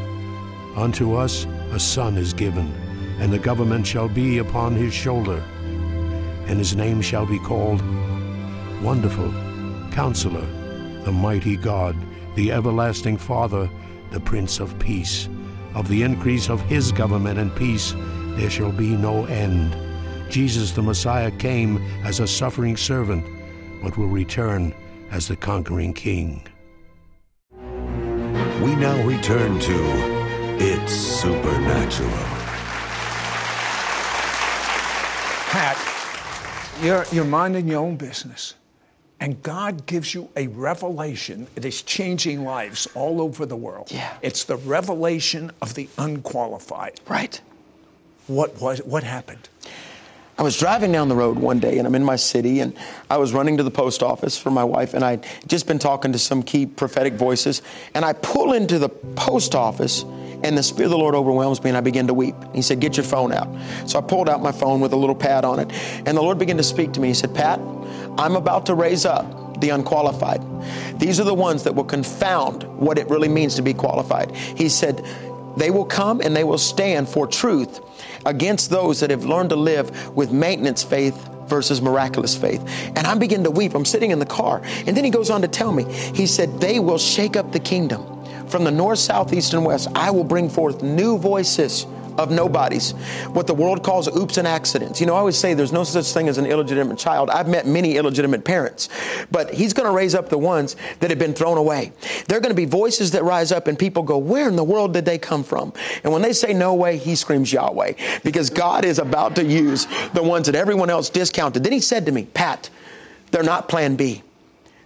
unto 0.77 1.15
us 1.15 1.45
a 1.73 1.79
son 1.81 2.15
is 2.15 2.31
given, 2.31 2.71
and 3.19 3.33
the 3.33 3.37
government 3.37 3.85
shall 3.85 4.07
be 4.07 4.37
upon 4.37 4.73
his 4.77 4.93
shoulder, 4.93 5.43
and 6.47 6.59
his 6.59 6.77
name 6.77 7.01
shall 7.01 7.25
be 7.25 7.39
called 7.39 7.81
Wonderful, 8.81 9.33
Counselor, 9.91 10.45
the 11.03 11.11
Mighty 11.11 11.57
God, 11.57 11.97
the 12.35 12.53
Everlasting 12.53 13.17
Father, 13.17 13.69
the 14.11 14.21
Prince 14.21 14.61
of 14.61 14.79
Peace 14.79 15.27
of 15.75 15.87
the 15.87 16.03
increase 16.03 16.49
of 16.49 16.61
his 16.61 16.91
government 16.91 17.39
and 17.39 17.55
peace 17.55 17.93
there 18.37 18.49
shall 18.49 18.71
be 18.71 18.95
no 18.95 19.25
end. 19.25 19.75
Jesus 20.31 20.71
the 20.71 20.81
Messiah 20.81 21.31
came 21.31 21.77
as 22.03 22.19
a 22.19 22.27
suffering 22.27 22.77
servant, 22.77 23.25
but 23.83 23.97
will 23.97 24.07
return 24.07 24.73
as 25.11 25.27
the 25.27 25.35
conquering 25.35 25.93
king. 25.93 26.47
We 28.61 28.75
now 28.75 29.01
return 29.05 29.59
to 29.59 29.75
It's 30.59 30.93
Supernatural. 30.93 32.09
Pat, 35.49 35.77
you're, 36.81 37.05
you're 37.11 37.25
minding 37.25 37.67
your 37.67 37.81
own 37.81 37.97
business 37.97 38.55
and 39.21 39.41
God 39.43 39.85
gives 39.85 40.15
you 40.15 40.29
a 40.35 40.47
revelation 40.47 41.47
that 41.53 41.63
is 41.63 41.83
changing 41.83 42.43
lives 42.43 42.87
all 42.95 43.21
over 43.21 43.45
the 43.45 43.55
world. 43.55 43.91
Yeah. 43.91 44.17
It's 44.23 44.43
the 44.45 44.57
revelation 44.57 45.51
of 45.61 45.75
the 45.75 45.87
unqualified. 45.99 46.99
Right. 47.07 47.39
What 48.25 48.59
was 48.59 48.79
what 48.79 49.03
happened? 49.03 49.47
I 50.39 50.43
was 50.43 50.57
driving 50.57 50.91
down 50.91 51.07
the 51.07 51.15
road 51.15 51.37
one 51.37 51.59
day 51.59 51.77
and 51.77 51.85
I'm 51.85 51.93
in 51.93 52.03
my 52.03 52.15
city 52.15 52.61
and 52.61 52.75
I 53.11 53.17
was 53.17 53.31
running 53.31 53.57
to 53.57 53.63
the 53.63 53.69
post 53.69 54.01
office 54.01 54.39
for 54.39 54.49
my 54.49 54.63
wife 54.63 54.95
and 54.95 55.05
I'd 55.05 55.27
just 55.45 55.67
been 55.67 55.77
talking 55.77 56.13
to 56.13 56.19
some 56.19 56.41
key 56.41 56.65
prophetic 56.65 57.13
voices 57.13 57.61
and 57.93 58.03
I 58.03 58.13
pull 58.13 58.53
into 58.53 58.79
the 58.79 58.89
post 58.89 59.53
office 59.53 60.03
and 60.43 60.57
the 60.57 60.63
Spirit 60.63 60.85
of 60.85 60.91
the 60.91 60.97
Lord 60.97 61.13
overwhelms 61.13 61.63
me 61.63 61.69
and 61.69 61.77
I 61.77 61.81
begin 61.81 62.07
to 62.07 62.15
weep. 62.15 62.33
He 62.55 62.63
said, 62.63 62.79
Get 62.79 62.97
your 62.97 63.03
phone 63.03 63.31
out. 63.31 63.47
So 63.87 63.99
I 63.99 64.01
pulled 64.01 64.29
out 64.29 64.41
my 64.41 64.51
phone 64.51 64.81
with 64.81 64.93
a 64.93 64.95
little 64.95 65.13
pad 65.13 65.45
on 65.45 65.59
it 65.59 65.71
and 66.07 66.17
the 66.17 66.21
Lord 66.21 66.39
began 66.39 66.57
to 66.57 66.63
speak 66.63 66.91
to 66.93 66.99
me. 66.99 67.09
He 67.09 67.13
said, 67.13 67.35
Pat, 67.35 67.59
I'm 68.17 68.35
about 68.35 68.65
to 68.67 68.75
raise 68.75 69.05
up 69.05 69.59
the 69.61 69.69
unqualified. 69.69 70.41
These 70.99 71.19
are 71.19 71.23
the 71.23 71.33
ones 71.33 71.63
that 71.63 71.75
will 71.75 71.85
confound 71.85 72.63
what 72.63 72.97
it 72.97 73.09
really 73.09 73.29
means 73.29 73.55
to 73.55 73.61
be 73.61 73.73
qualified. 73.73 74.35
He 74.35 74.69
said, 74.69 75.05
they 75.57 75.69
will 75.69 75.85
come 75.85 76.21
and 76.21 76.35
they 76.35 76.43
will 76.43 76.57
stand 76.57 77.07
for 77.09 77.27
truth 77.27 77.79
against 78.25 78.69
those 78.69 78.99
that 79.01 79.09
have 79.09 79.25
learned 79.25 79.49
to 79.49 79.55
live 79.55 80.15
with 80.15 80.31
maintenance 80.31 80.83
faith 80.83 81.27
versus 81.47 81.81
miraculous 81.81 82.35
faith. 82.35 82.61
And 82.95 82.99
I'm 82.99 83.19
beginning 83.19 83.43
to 83.43 83.51
weep. 83.51 83.75
I'm 83.75 83.85
sitting 83.85 84.11
in 84.11 84.19
the 84.19 84.25
car. 84.25 84.61
And 84.87 84.95
then 84.95 85.03
he 85.03 85.09
goes 85.09 85.29
on 85.29 85.41
to 85.41 85.47
tell 85.47 85.71
me, 85.71 85.83
he 85.93 86.25
said, 86.25 86.61
they 86.61 86.79
will 86.79 86.97
shake 86.97 87.35
up 87.35 87.51
the 87.51 87.59
kingdom. 87.59 88.07
From 88.47 88.63
the 88.63 88.71
north, 88.71 88.99
south, 88.99 89.33
east, 89.33 89.53
and 89.53 89.65
west, 89.65 89.89
I 89.95 90.11
will 90.11 90.23
bring 90.23 90.49
forth 90.49 90.81
new 90.81 91.17
voices 91.17 91.85
of 92.17 92.31
nobodies, 92.31 92.91
what 93.33 93.47
the 93.47 93.53
world 93.53 93.83
calls 93.83 94.07
oops 94.15 94.37
and 94.37 94.47
accidents. 94.47 94.99
You 94.99 95.07
know, 95.07 95.15
I 95.15 95.19
always 95.19 95.37
say 95.37 95.53
there's 95.53 95.71
no 95.71 95.83
such 95.83 96.11
thing 96.11 96.27
as 96.27 96.37
an 96.37 96.45
illegitimate 96.45 96.97
child. 96.97 97.29
I've 97.29 97.47
met 97.47 97.67
many 97.67 97.97
illegitimate 97.97 98.43
parents, 98.43 98.89
but 99.31 99.53
he's 99.53 99.73
going 99.73 99.87
to 99.87 99.95
raise 99.95 100.15
up 100.15 100.29
the 100.29 100.37
ones 100.37 100.75
that 100.99 101.09
have 101.09 101.19
been 101.19 101.33
thrown 101.33 101.57
away. 101.57 101.91
There 102.27 102.37
are 102.37 102.41
going 102.41 102.51
to 102.51 102.55
be 102.55 102.65
voices 102.65 103.11
that 103.11 103.23
rise 103.23 103.51
up 103.51 103.67
and 103.67 103.77
people 103.77 104.03
go, 104.03 104.17
Where 104.17 104.47
in 104.47 104.55
the 104.55 104.63
world 104.63 104.93
did 104.93 105.05
they 105.05 105.17
come 105.17 105.43
from? 105.43 105.73
And 106.03 106.11
when 106.11 106.21
they 106.21 106.33
say 106.33 106.53
no 106.53 106.73
way, 106.73 106.97
he 106.97 107.15
screams 107.15 107.51
Yahweh 107.51 107.93
because 108.23 108.49
God 108.49 108.85
is 108.85 108.99
about 108.99 109.35
to 109.35 109.43
use 109.43 109.87
the 110.13 110.23
ones 110.23 110.45
that 110.47 110.55
everyone 110.55 110.89
else 110.89 111.09
discounted. 111.09 111.63
Then 111.63 111.73
he 111.73 111.79
said 111.79 112.05
to 112.05 112.11
me, 112.11 112.25
Pat, 112.25 112.69
they're 113.31 113.43
not 113.43 113.69
plan 113.69 113.95
B. 113.95 114.23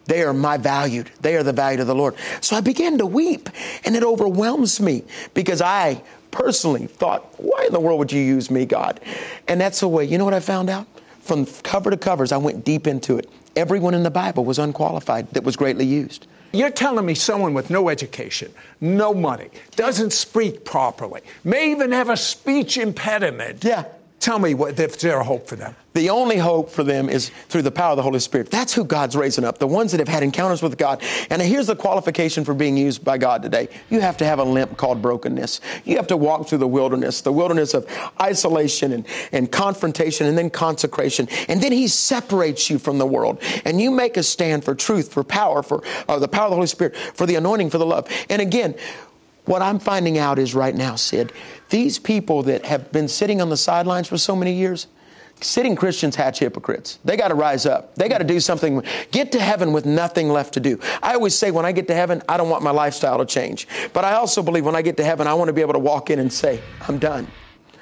They 0.06 0.22
are 0.22 0.34
my 0.34 0.58
valued. 0.58 1.10
They 1.22 1.36
are 1.36 1.44
the 1.44 1.54
value 1.54 1.82
of 1.82 1.88
the 1.88 1.96
Lord. 1.96 2.16
So 2.42 2.56
I 2.56 2.62
began 2.62 2.98
to 3.00 3.06
weep, 3.06 3.50
and 3.84 3.96
it 3.96 4.04
overwhelms 4.04 4.80
me 4.80 5.04
because 5.34 5.62
I 5.62 6.04
personally 6.36 6.86
thought, 6.86 7.24
why 7.40 7.66
in 7.66 7.72
the 7.72 7.80
world 7.80 7.98
would 7.98 8.12
you 8.12 8.20
use 8.20 8.52
me, 8.52 8.66
God? 8.66 9.00
And 9.48 9.60
that's 9.60 9.80
the 9.80 9.88
way, 9.88 10.04
you 10.04 10.18
know 10.18 10.26
what 10.26 10.34
I 10.34 10.42
found 10.42 10.70
out? 10.70 10.86
From 11.22 11.46
cover 11.64 11.90
to 11.90 11.98
covers, 11.98 12.34
I 12.34 12.38
went 12.38 12.66
deep 12.66 12.88
into 12.88 13.18
it. 13.18 13.30
Everyone 13.56 13.94
in 13.94 14.04
the 14.04 14.12
Bible 14.12 14.44
was 14.44 14.60
unqualified 14.60 15.32
that 15.32 15.44
was 15.44 15.56
greatly 15.56 15.86
used. 15.86 16.28
You're 16.52 16.72
telling 16.72 17.06
me 17.06 17.16
someone 17.16 17.54
with 17.54 17.70
no 17.70 17.88
education, 17.88 18.54
no 18.82 19.14
money, 19.14 19.50
doesn't 19.78 20.12
speak 20.12 20.66
properly, 20.66 21.22
may 21.44 21.72
even 21.72 21.92
have 21.94 22.10
a 22.10 22.18
speech 22.18 22.78
impediment. 22.78 23.64
Yeah. 23.64 23.86
Tell 24.26 24.40
me, 24.40 24.56
what, 24.56 24.80
if 24.80 24.98
there 24.98 25.20
a 25.20 25.24
hope 25.24 25.48
for 25.48 25.56
them? 25.56 25.76
The 25.94 26.10
only 26.10 26.38
hope 26.38 26.72
for 26.72 26.84
them 26.84 27.10
is 27.10 27.30
through 27.48 27.62
the 27.62 27.70
power 27.70 27.92
of 27.92 27.98
the 27.98 28.02
Holy 28.02 28.18
Spirit. 28.18 28.50
That's 28.50 28.74
who 28.74 28.84
God's 28.84 29.16
raising 29.16 29.44
up, 29.44 29.60
the 29.60 29.68
ones 29.68 29.92
that 29.92 30.00
have 30.00 30.08
had 30.08 30.24
encounters 30.24 30.64
with 30.64 30.80
God. 30.80 31.04
And 31.30 31.40
here's 31.44 31.68
the 31.68 31.76
qualification 31.76 32.44
for 32.44 32.56
being 32.56 32.76
used 32.76 33.06
by 33.06 33.20
God 33.20 33.44
today 33.44 33.70
you 33.92 34.02
have 34.02 34.18
to 34.18 34.26
have 34.26 34.40
a 34.40 34.44
limp 34.44 34.78
called 34.78 35.00
brokenness. 35.00 35.62
You 35.84 35.98
have 35.98 36.08
to 36.08 36.18
walk 36.18 36.48
through 36.48 36.58
the 36.58 36.68
wilderness, 36.68 37.22
the 37.22 37.32
wilderness 37.32 37.76
of 37.76 37.88
isolation 38.20 38.94
and, 38.94 39.06
and 39.32 39.52
confrontation 39.52 40.26
and 40.26 40.36
then 40.36 40.50
consecration. 40.50 41.28
And 41.48 41.62
then 41.62 41.72
He 41.72 41.88
separates 41.88 42.68
you 42.68 42.80
from 42.80 42.98
the 42.98 43.06
world. 43.06 43.44
And 43.64 43.80
you 43.80 43.92
make 43.92 44.18
a 44.18 44.24
stand 44.24 44.66
for 44.66 44.74
truth, 44.74 45.14
for 45.14 45.24
power, 45.24 45.62
for 45.62 45.84
uh, 46.10 46.18
the 46.18 46.28
power 46.28 46.46
of 46.46 46.50
the 46.50 46.56
Holy 46.56 46.66
Spirit, 46.66 46.98
for 46.98 47.28
the 47.28 47.36
anointing, 47.36 47.70
for 47.70 47.78
the 47.78 47.86
love. 47.86 48.10
And 48.32 48.42
again, 48.42 48.74
what 49.46 49.62
I'm 49.62 49.80
finding 49.80 50.18
out 50.18 50.40
is 50.40 50.56
right 50.56 50.76
now, 50.76 50.96
Sid, 50.96 51.32
these 51.70 52.00
people 52.00 52.44
that 52.44 52.66
have 52.66 52.92
been 52.92 53.08
sitting 53.08 53.42
on 53.42 53.50
the 53.50 53.58
sidelines 53.58 54.08
for 54.08 54.18
so 54.18 54.36
many 54.36 54.54
years, 54.54 54.88
sitting 55.42 55.76
Christians 55.76 56.16
hatch 56.16 56.40
hypocrites. 56.40 57.00
They 57.04 57.18
got 57.18 57.28
to 57.30 57.36
rise 57.36 57.66
up. 57.66 57.96
They 57.96 58.08
got 58.08 58.20
to 58.20 58.24
do 58.24 58.40
something. 58.40 58.82
Get 59.12 59.32
to 59.34 59.40
heaven 59.40 59.74
with 59.74 59.86
nothing 59.86 60.30
left 60.30 60.54
to 60.56 60.60
do. 60.60 60.80
I 61.04 61.14
always 61.14 61.38
say 61.38 61.52
when 61.52 61.66
I 61.66 61.72
get 61.72 61.88
to 61.88 61.96
heaven, 61.96 62.22
I 62.30 62.38
don't 62.38 62.50
want 62.50 62.64
my 62.64 62.72
lifestyle 62.72 63.18
to 63.20 63.26
change. 63.26 63.68
But 63.94 64.06
I 64.06 64.14
also 64.14 64.42
believe 64.42 64.66
when 64.66 64.76
I 64.76 64.82
get 64.82 64.98
to 64.98 65.04
heaven, 65.04 65.28
I 65.28 65.34
want 65.34 65.50
to 65.50 65.54
be 65.54 65.62
able 65.62 65.74
to 65.74 65.80
walk 65.80 66.10
in 66.10 66.20
and 66.20 66.32
say, 66.32 66.62
I'm 66.88 66.98
done. 66.98 67.28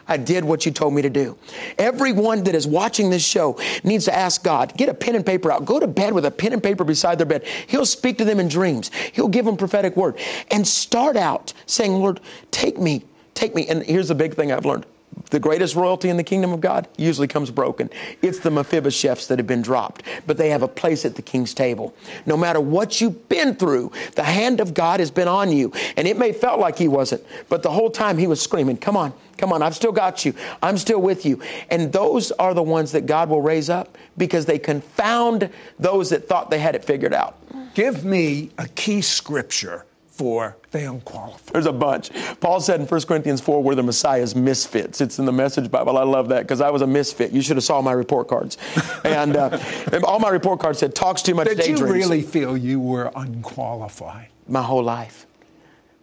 I 0.08 0.18
did 0.18 0.44
what 0.44 0.66
you 0.66 0.72
told 0.72 0.94
me 0.94 1.02
to 1.02 1.10
do. 1.10 1.38
Everyone 1.78 2.44
that 2.44 2.56
is 2.56 2.68
watching 2.68 3.10
this 3.10 3.26
show 3.26 3.58
needs 3.84 4.06
to 4.06 4.16
ask 4.16 4.44
God, 4.44 4.74
get 4.78 4.90
a 4.90 4.94
pen 4.94 5.16
and 5.16 5.26
paper 5.26 5.52
out, 5.52 5.66
go 5.66 5.80
to 5.80 5.88
bed 5.88 6.14
with 6.14 6.26
a 6.26 6.32
pen 6.32 6.54
and 6.54 6.62
paper 6.62 6.84
beside 6.84 7.18
their 7.18 7.26
bed. 7.26 7.46
He'll 7.68 7.86
speak 7.86 8.18
to 8.18 8.26
them 8.26 8.40
in 8.40 8.48
dreams. 8.48 8.92
He'll 9.14 9.28
give 9.28 9.46
them 9.46 9.58
prophetic 9.58 9.96
word 9.96 10.18
and 10.52 10.68
start 10.68 11.16
out 11.16 11.54
saying, 11.66 11.94
Lord, 11.94 12.20
take 12.52 12.78
me, 12.78 13.04
take 13.34 13.56
me. 13.56 13.68
And 13.68 13.84
here's 13.84 14.10
the 14.10 14.16
big 14.16 14.36
thing 14.36 14.52
I've 14.52 14.66
learned 14.66 14.86
the 15.30 15.40
greatest 15.40 15.76
royalty 15.76 16.10
in 16.10 16.18
the 16.18 16.24
kingdom 16.24 16.54
of 16.54 16.62
God 16.62 16.88
usually 16.98 17.28
comes 17.28 17.50
broken. 17.50 17.90
It's 18.22 18.40
the 18.40 18.50
Mephibosheths 18.50 19.28
that 19.28 19.40
have 19.40 19.48
been 19.48 19.62
dropped, 19.62 20.04
but 20.28 20.38
they 20.38 20.50
have 20.50 20.62
a 20.62 20.68
place 20.68 21.06
at 21.06 21.16
the 21.16 21.22
king's 21.22 21.54
table. 21.54 21.94
No 22.26 22.38
matter 22.38 22.60
what 22.60 23.02
you've 23.02 23.28
been 23.30 23.56
through, 23.56 23.92
the 24.16 24.24
hand 24.24 24.60
of 24.60 24.74
God 24.74 25.00
has 25.00 25.12
been 25.12 25.28
on 25.28 25.52
you. 25.52 25.72
And 25.98 26.08
it 26.08 26.18
may 26.18 26.34
felt 26.34 26.60
like 26.60 26.78
he 26.78 26.88
wasn't, 26.88 27.24
but 27.50 27.64
the 27.64 27.72
whole 27.72 27.90
time 27.90 28.18
he 28.18 28.28
was 28.28 28.42
screaming, 28.42 28.78
Come 28.78 28.96
on, 28.96 29.14
come 29.38 29.52
on, 29.52 29.62
I've 29.62 29.76
still 29.76 29.92
got 29.92 30.26
you. 30.26 30.34
I'm 30.62 30.78
still 30.78 31.02
with 31.02 31.26
you. 31.26 31.42
And 31.70 31.92
those 31.92 32.32
are 32.34 32.54
the 32.54 32.64
ones 32.64 32.92
that 32.92 33.06
God 33.06 33.30
will 33.30 33.42
raise 33.42 33.70
up 33.70 33.98
because 34.18 34.46
they 34.46 34.60
confound 34.60 35.50
those 35.80 36.10
that 36.12 36.28
thought 36.28 36.50
they 36.50 36.60
had 36.60 36.76
it 36.76 36.86
figured 36.86 37.14
out. 37.14 37.38
Give 37.74 38.06
me 38.06 38.52
a 38.58 38.68
key 38.68 39.02
scripture 39.02 39.86
for 40.14 40.56
the 40.70 40.88
unqualified. 40.90 41.54
There's 41.54 41.66
a 41.66 41.74
bunch. 41.74 42.12
Paul 42.40 42.62
said 42.62 42.80
in 42.80 42.86
1 42.86 43.02
Corinthians 43.02 43.42
4, 43.42 43.64
we're 43.64 43.74
the 43.74 43.82
Messiah's 43.82 44.36
misfits. 44.36 45.02
It's 45.02 45.18
in 45.18 45.26
the 45.26 45.32
Message 45.32 45.72
Bible. 45.72 45.98
I 45.98 46.04
love 46.04 46.30
that 46.30 46.44
because 46.44 46.62
I 46.62 46.70
was 46.70 46.84
a 46.84 46.88
misfit. 46.88 47.32
You 47.32 47.42
should 47.42 47.58
have 47.58 47.64
saw 47.64 47.82
my 47.82 47.94
report 47.94 48.28
cards. 48.28 48.58
and, 49.04 49.36
uh, 49.36 49.58
and 49.92 50.04
all 50.04 50.20
my 50.20 50.30
report 50.30 50.60
cards 50.60 50.78
said, 50.80 50.94
talks 50.94 51.24
too 51.24 51.34
much 51.34 51.48
Did 51.48 51.58
daydreams. 51.58 51.80
you 51.80 51.88
really 51.88 52.22
feel 52.22 52.56
you 52.56 52.80
were 52.80 53.12
unqualified? 53.16 54.28
My 54.48 54.62
whole 54.62 54.84
life. 54.84 55.26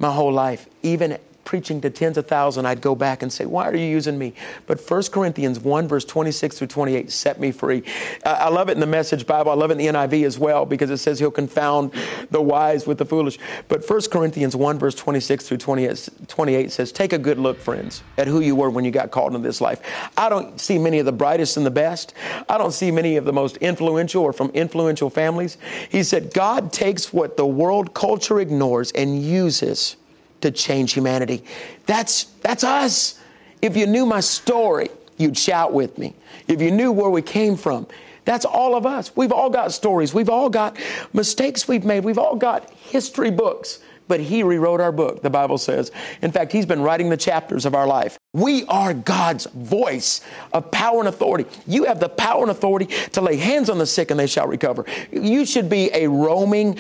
My 0.01 0.13
whole 0.13 0.33
life. 0.33 0.69
Even 0.83 1.17
preaching 1.45 1.81
to 1.81 1.91
tens 1.91 2.17
of 2.17 2.27
thousands, 2.27 2.67
I'd 2.67 2.81
go 2.81 2.95
back 2.95 3.23
and 3.23 3.33
say, 3.33 3.47
Why 3.47 3.69
are 3.69 3.77
you 3.77 3.87
using 3.87 4.19
me? 4.19 4.35
But 4.67 4.81
1 4.81 5.03
Corinthians 5.05 5.61
1, 5.61 5.89
verse 5.89 6.05
26 6.05 6.59
through 6.59 6.69
28 6.69 7.11
set 7.11 7.41
me 7.41 7.53
free. 7.53 7.83
I 8.25 8.49
love 8.49 8.69
it 8.69 8.73
in 8.73 8.81
the 8.81 8.87
Message 8.87 9.27
Bible. 9.27 9.51
I 9.51 9.55
love 9.55 9.71
it 9.71 9.79
in 9.79 9.79
the 9.79 9.87
NIV 9.87 10.25
as 10.25 10.39
well 10.39 10.67
because 10.67 10.91
it 10.91 10.99
says 10.99 11.19
he'll 11.19 11.31
confound 11.31 11.93
the 12.31 12.41
wise 12.41 12.87
with 12.87 12.99
the 12.99 13.05
foolish. 13.05 13.39
But 13.69 13.89
1 13.89 14.01
Corinthians 14.11 14.55
1, 14.55 14.79
verse 14.79 14.95
26 14.95 15.49
through 15.49 15.59
28 15.59 16.73
says, 16.73 16.93
Take 16.93 17.13
a 17.13 17.19
good 17.19 17.39
look, 17.39 17.59
friends, 17.59 18.03
at 18.19 18.27
who 18.27 18.41
you 18.41 18.55
were 18.55 18.71
when 18.71 18.85
you 18.85 18.91
got 18.91 19.11
called 19.11 19.35
into 19.35 19.47
this 19.47 19.61
life. 19.61 19.81
I 20.17 20.29
don't 20.29 20.61
see 20.61 20.79
many 20.79 20.99
of 20.99 21.07
the 21.07 21.13
brightest 21.13 21.57
and 21.57 21.67
the 21.67 21.71
best. 21.71 22.15
I 22.49 22.59
don't 22.59 22.73
see 22.73 22.91
many 22.91 23.17
of 23.17 23.25
the 23.25 23.33
most 23.33 23.57
influential 23.59 24.23
or 24.23 24.33
from 24.33 24.51
influential 24.51 25.11
families. 25.11 25.59
He 25.89 26.03
said, 26.03 26.33
God 26.33 26.73
takes 26.73 27.13
what 27.13 27.37
the 27.37 27.47
world 27.47 27.95
culture 27.95 28.41
ignores 28.41 28.93
and 28.93 29.23
uses 29.23 29.97
to 30.41 30.51
change 30.51 30.93
humanity. 30.93 31.45
That's, 31.87 32.25
that's 32.43 32.65
us. 32.65 33.19
If 33.63 33.77
you 33.77 33.87
knew 33.87 34.07
my 34.07 34.21
story, 34.21 34.89
you'd 35.17 35.37
shout 35.37 35.73
with 35.73 35.99
me. 35.99 36.15
If 36.49 36.61
you 36.61 36.71
knew 36.71 36.93
where 36.93 37.11
we 37.11 37.23
came 37.23 37.57
from, 37.57 37.87
that's 38.25 38.45
all 38.45 38.77
of 38.77 38.87
us. 38.87 39.15
We've 39.17 39.33
all 39.33 39.51
got 39.51 39.73
stories. 39.73 40.15
We've 40.15 40.29
all 40.29 40.51
got 40.51 40.77
mistakes 41.13 41.67
we've 41.67 41.85
made. 41.85 42.05
We've 42.05 42.19
all 42.19 42.37
got 42.37 42.71
history 42.71 43.31
books. 43.31 43.81
But 44.09 44.21
He 44.21 44.43
rewrote 44.43 44.81
our 44.81 44.91
book, 44.91 45.23
the 45.23 45.31
Bible 45.31 45.57
says. 45.57 45.93
In 46.21 46.33
fact, 46.33 46.51
He's 46.51 46.67
been 46.67 46.83
writing 46.83 47.11
the 47.11 47.17
chapters 47.17 47.65
of 47.65 47.75
our 47.75 47.87
life. 47.87 48.19
We 48.33 48.65
are 48.67 48.93
God's 48.93 49.47
voice 49.47 50.21
of 50.53 50.71
power 50.71 50.99
and 50.99 51.09
authority. 51.09 51.47
You 51.67 51.85
have 51.85 52.01
the 52.01 52.09
power 52.09 52.43
and 52.43 52.51
authority 52.51 52.87
to 53.13 53.21
lay 53.21 53.37
hands 53.37 53.71
on 53.71 53.79
the 53.79 53.87
sick 53.87 54.11
and 54.11 54.19
they 54.19 54.27
shall 54.27 54.49
recover. 54.49 54.85
You 55.13 55.47
should 55.47 55.69
be 55.69 55.91
a 55.93 56.09
roaming 56.09 56.77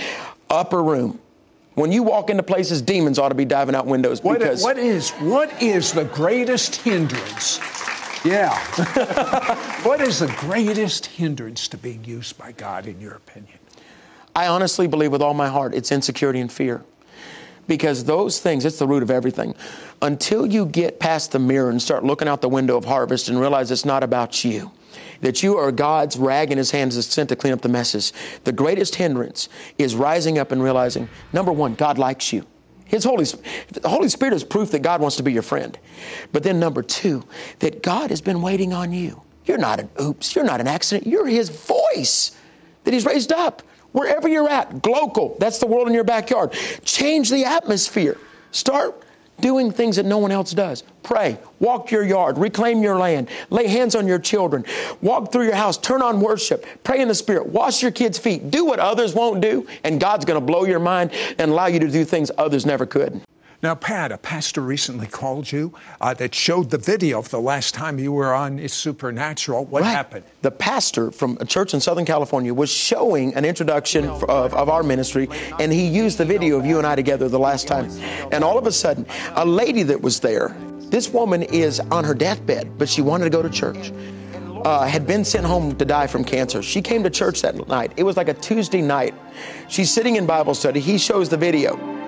upper 0.48 0.82
room 0.82 1.20
when 1.80 1.92
you 1.92 2.02
walk 2.02 2.30
into 2.30 2.42
places, 2.42 2.82
demons 2.82 3.18
ought 3.18 3.30
to 3.30 3.34
be 3.34 3.44
diving 3.44 3.74
out 3.74 3.86
windows. 3.86 4.20
Because 4.20 4.62
what, 4.62 4.76
what 4.76 4.84
is 4.84 5.10
what 5.10 5.62
is 5.62 5.92
the 5.92 6.04
greatest 6.04 6.76
hindrance? 6.76 7.58
Yeah. 8.24 8.54
what 9.82 10.00
is 10.00 10.18
the 10.18 10.34
greatest 10.38 11.06
hindrance 11.06 11.68
to 11.68 11.78
being 11.78 12.04
used 12.04 12.36
by 12.36 12.52
God, 12.52 12.86
in 12.86 13.00
your 13.00 13.14
opinion? 13.14 13.58
I 14.36 14.46
honestly 14.48 14.86
believe 14.86 15.10
with 15.10 15.22
all 15.22 15.34
my 15.34 15.48
heart 15.48 15.74
it's 15.74 15.90
insecurity 15.90 16.40
and 16.40 16.52
fear. 16.52 16.84
Because 17.66 18.04
those 18.04 18.40
things, 18.40 18.64
it's 18.64 18.78
the 18.78 18.86
root 18.86 19.02
of 19.02 19.10
everything. 19.10 19.54
Until 20.02 20.44
you 20.44 20.66
get 20.66 20.98
past 20.98 21.32
the 21.32 21.38
mirror 21.38 21.70
and 21.70 21.80
start 21.80 22.04
looking 22.04 22.26
out 22.26 22.40
the 22.40 22.48
window 22.48 22.76
of 22.76 22.84
harvest 22.84 23.28
and 23.28 23.40
realize 23.40 23.70
it's 23.70 23.84
not 23.84 24.02
about 24.02 24.44
you, 24.44 24.72
that 25.20 25.42
you 25.42 25.56
are 25.56 25.70
God's 25.72 26.16
rag 26.16 26.50
in 26.50 26.58
his 26.58 26.70
hands 26.70 26.94
that's 26.94 27.06
sent 27.06 27.28
to 27.28 27.36
clean 27.36 27.52
up 27.52 27.60
the 27.60 27.68
messes. 27.68 28.12
The 28.44 28.52
greatest 28.52 28.94
hindrance 28.94 29.48
is 29.78 29.94
rising 29.94 30.38
up 30.38 30.52
and 30.52 30.62
realizing, 30.62 31.08
number 31.32 31.52
one, 31.52 31.74
God 31.74 31.98
likes 31.98 32.32
you. 32.32 32.46
His 32.86 33.04
Holy, 33.04 33.24
the 33.24 33.88
Holy 33.88 34.08
Spirit 34.08 34.34
is 34.34 34.42
proof 34.42 34.72
that 34.72 34.80
God 34.82 35.00
wants 35.00 35.16
to 35.16 35.22
be 35.22 35.32
your 35.32 35.42
friend. 35.42 35.78
But 36.32 36.42
then 36.42 36.58
number 36.58 36.82
two, 36.82 37.24
that 37.60 37.82
God 37.82 38.10
has 38.10 38.20
been 38.20 38.42
waiting 38.42 38.72
on 38.72 38.92
you. 38.92 39.22
You're 39.44 39.58
not 39.58 39.78
an 39.78 39.90
oops, 40.00 40.34
you're 40.34 40.44
not 40.44 40.60
an 40.60 40.66
accident, 40.66 41.06
you're 41.06 41.26
His 41.26 41.50
voice 41.50 42.36
that 42.84 42.92
He's 42.92 43.06
raised 43.06 43.32
up. 43.32 43.62
Wherever 43.92 44.28
you're 44.28 44.48
at, 44.48 44.86
local, 44.86 45.36
that's 45.40 45.58
the 45.58 45.66
world 45.66 45.88
in 45.88 45.94
your 45.94 46.04
backyard. 46.04 46.52
Change 46.84 47.30
the 47.30 47.44
atmosphere. 47.44 48.16
Start 48.52 49.02
doing 49.40 49.70
things 49.70 49.96
that 49.96 50.06
no 50.06 50.18
one 50.18 50.30
else 50.30 50.52
does. 50.52 50.82
Pray, 51.02 51.38
walk 51.58 51.90
your 51.90 52.04
yard, 52.04 52.38
reclaim 52.38 52.82
your 52.82 52.98
land, 52.98 53.28
lay 53.50 53.66
hands 53.66 53.94
on 53.94 54.06
your 54.06 54.18
children, 54.18 54.64
walk 55.00 55.32
through 55.32 55.44
your 55.44 55.54
house, 55.54 55.78
turn 55.78 56.02
on 56.02 56.20
worship, 56.20 56.64
pray 56.84 57.00
in 57.00 57.08
the 57.08 57.14
Spirit, 57.14 57.46
wash 57.46 57.82
your 57.82 57.90
kids' 57.90 58.18
feet, 58.18 58.50
do 58.50 58.64
what 58.64 58.78
others 58.78 59.14
won't 59.14 59.40
do, 59.40 59.66
and 59.84 60.00
God's 60.00 60.24
going 60.24 60.38
to 60.38 60.44
blow 60.44 60.64
your 60.64 60.78
mind 60.78 61.10
and 61.38 61.50
allow 61.50 61.66
you 61.66 61.80
to 61.80 61.90
do 61.90 62.04
things 62.04 62.30
others 62.38 62.66
never 62.66 62.86
could. 62.86 63.20
Now, 63.62 63.74
Pat, 63.74 64.10
a 64.10 64.16
pastor 64.16 64.62
recently 64.62 65.06
called 65.06 65.52
you 65.52 65.74
uh, 66.00 66.14
that 66.14 66.34
showed 66.34 66.70
the 66.70 66.78
video 66.78 67.18
of 67.18 67.28
the 67.28 67.40
last 67.40 67.74
time 67.74 67.98
you 67.98 68.10
were 68.10 68.32
on 68.32 68.58
It's 68.58 68.72
Supernatural. 68.72 69.66
What 69.66 69.82
right. 69.82 69.90
happened? 69.90 70.24
The 70.40 70.50
pastor 70.50 71.10
from 71.10 71.36
a 71.42 71.44
church 71.44 71.74
in 71.74 71.80
Southern 71.80 72.06
California 72.06 72.54
was 72.54 72.70
showing 72.70 73.34
an 73.34 73.44
introduction 73.44 74.06
of, 74.06 74.24
of 74.24 74.70
our 74.70 74.82
ministry, 74.82 75.28
and 75.58 75.70
he 75.70 75.86
used 75.86 76.16
the 76.16 76.24
video 76.24 76.58
of 76.58 76.64
you 76.64 76.78
and 76.78 76.86
I 76.86 76.94
together 76.94 77.28
the 77.28 77.38
last 77.38 77.68
time. 77.68 77.90
And 78.32 78.42
all 78.42 78.56
of 78.56 78.66
a 78.66 78.72
sudden, 78.72 79.04
a 79.34 79.44
lady 79.44 79.82
that 79.82 80.00
was 80.00 80.20
there, 80.20 80.56
this 80.88 81.10
woman 81.10 81.42
is 81.42 81.80
on 81.80 82.04
her 82.04 82.14
deathbed, 82.14 82.78
but 82.78 82.88
she 82.88 83.02
wanted 83.02 83.24
to 83.24 83.30
go 83.30 83.42
to 83.42 83.50
church. 83.50 83.92
Uh, 84.64 84.86
had 84.86 85.06
been 85.06 85.24
sent 85.24 85.44
home 85.44 85.74
to 85.76 85.84
die 85.84 86.06
from 86.06 86.24
cancer. 86.24 86.62
She 86.62 86.80
came 86.80 87.02
to 87.02 87.10
church 87.10 87.42
that 87.42 87.68
night. 87.68 87.92
It 87.96 88.02
was 88.04 88.16
like 88.16 88.28
a 88.28 88.34
Tuesday 88.34 88.82
night. 88.82 89.14
She's 89.68 89.90
sitting 89.90 90.16
in 90.16 90.26
Bible 90.26 90.54
study. 90.54 90.80
He 90.80 90.98
shows 90.98 91.28
the 91.28 91.38
video. 91.38 91.99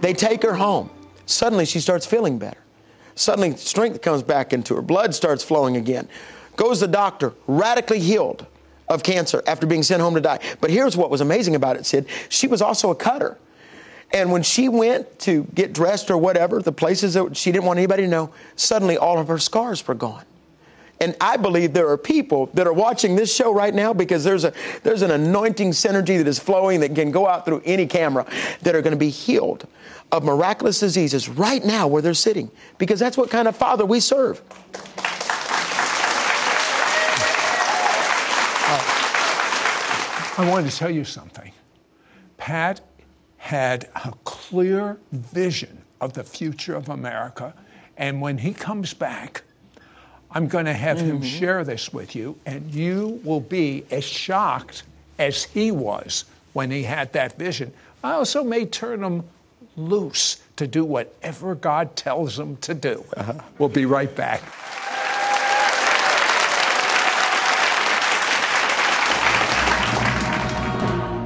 They 0.00 0.12
take 0.12 0.42
her 0.42 0.54
home. 0.54 0.90
Suddenly, 1.26 1.66
she 1.66 1.80
starts 1.80 2.06
feeling 2.06 2.38
better. 2.38 2.58
Suddenly, 3.14 3.56
strength 3.56 4.00
comes 4.02 4.22
back 4.22 4.52
into 4.52 4.74
her. 4.74 4.82
Blood 4.82 5.14
starts 5.14 5.44
flowing 5.44 5.76
again. 5.76 6.08
Goes 6.56 6.80
the 6.80 6.88
doctor, 6.88 7.34
radically 7.46 8.00
healed 8.00 8.46
of 8.88 9.02
cancer 9.02 9.42
after 9.46 9.66
being 9.66 9.82
sent 9.82 10.02
home 10.02 10.14
to 10.14 10.20
die. 10.20 10.40
But 10.60 10.70
here's 10.70 10.96
what 10.96 11.10
was 11.10 11.20
amazing 11.20 11.54
about 11.54 11.76
it, 11.76 11.86
Sid. 11.86 12.06
She 12.28 12.46
was 12.46 12.60
also 12.60 12.90
a 12.90 12.94
cutter. 12.94 13.38
And 14.12 14.32
when 14.32 14.42
she 14.42 14.68
went 14.68 15.20
to 15.20 15.44
get 15.54 15.72
dressed 15.72 16.10
or 16.10 16.16
whatever, 16.18 16.60
the 16.60 16.72
places 16.72 17.14
that 17.14 17.36
she 17.36 17.52
didn't 17.52 17.64
want 17.64 17.78
anybody 17.78 18.02
to 18.02 18.08
know, 18.08 18.32
suddenly 18.56 18.96
all 18.96 19.18
of 19.18 19.28
her 19.28 19.38
scars 19.38 19.86
were 19.86 19.94
gone. 19.94 20.24
And 21.00 21.16
I 21.20 21.38
believe 21.38 21.72
there 21.72 21.88
are 21.88 21.96
people 21.96 22.46
that 22.52 22.66
are 22.66 22.72
watching 22.72 23.16
this 23.16 23.34
show 23.34 23.52
right 23.52 23.74
now 23.74 23.94
because 23.94 24.22
there's 24.22 24.44
a 24.44 24.52
there's 24.82 25.00
an 25.00 25.10
anointing 25.10 25.70
synergy 25.70 26.18
that 26.18 26.26
is 26.26 26.38
flowing 26.38 26.80
that 26.80 26.94
can 26.94 27.10
go 27.10 27.26
out 27.26 27.46
through 27.46 27.62
any 27.64 27.86
camera 27.86 28.26
that 28.62 28.74
are 28.74 28.82
going 28.82 28.92
to 28.92 28.98
be 28.98 29.08
healed 29.08 29.66
of 30.12 30.24
miraculous 30.24 30.78
diseases 30.80 31.28
right 31.28 31.64
now 31.64 31.86
where 31.86 32.02
they're 32.02 32.12
sitting 32.12 32.50
because 32.76 33.00
that's 33.00 33.16
what 33.16 33.30
kind 33.30 33.48
of 33.48 33.56
father 33.56 33.86
we 33.86 33.98
serve. 33.98 34.42
I 40.40 40.48
wanted 40.48 40.70
to 40.70 40.76
tell 40.76 40.90
you 40.90 41.04
something. 41.04 41.52
Pat 42.38 42.80
had 43.36 43.88
a 43.94 44.12
clear 44.24 44.98
vision 45.12 45.82
of 46.00 46.14
the 46.14 46.24
future 46.24 46.74
of 46.74 46.88
America. 46.88 47.54
And 47.96 48.22
when 48.22 48.38
he 48.38 48.54
comes 48.54 48.94
back, 48.94 49.42
I'm 50.32 50.46
going 50.46 50.66
to 50.66 50.74
have 50.74 50.98
mm-hmm. 50.98 51.16
him 51.16 51.22
share 51.22 51.64
this 51.64 51.92
with 51.92 52.14
you, 52.14 52.38
and 52.46 52.72
you 52.72 53.20
will 53.24 53.40
be 53.40 53.84
as 53.90 54.04
shocked 54.04 54.84
as 55.18 55.44
he 55.44 55.70
was 55.72 56.24
when 56.52 56.70
he 56.70 56.84
had 56.84 57.12
that 57.12 57.36
vision. 57.36 57.72
I 58.02 58.12
also 58.12 58.44
may 58.44 58.64
turn 58.64 59.02
him 59.02 59.24
loose 59.76 60.42
to 60.56 60.66
do 60.66 60.84
whatever 60.84 61.54
God 61.54 61.96
tells 61.96 62.38
him 62.38 62.56
to 62.58 62.74
do. 62.74 63.04
Uh-huh. 63.16 63.34
We'll 63.58 63.68
be 63.68 63.86
right 63.86 64.14
back. 64.14 64.42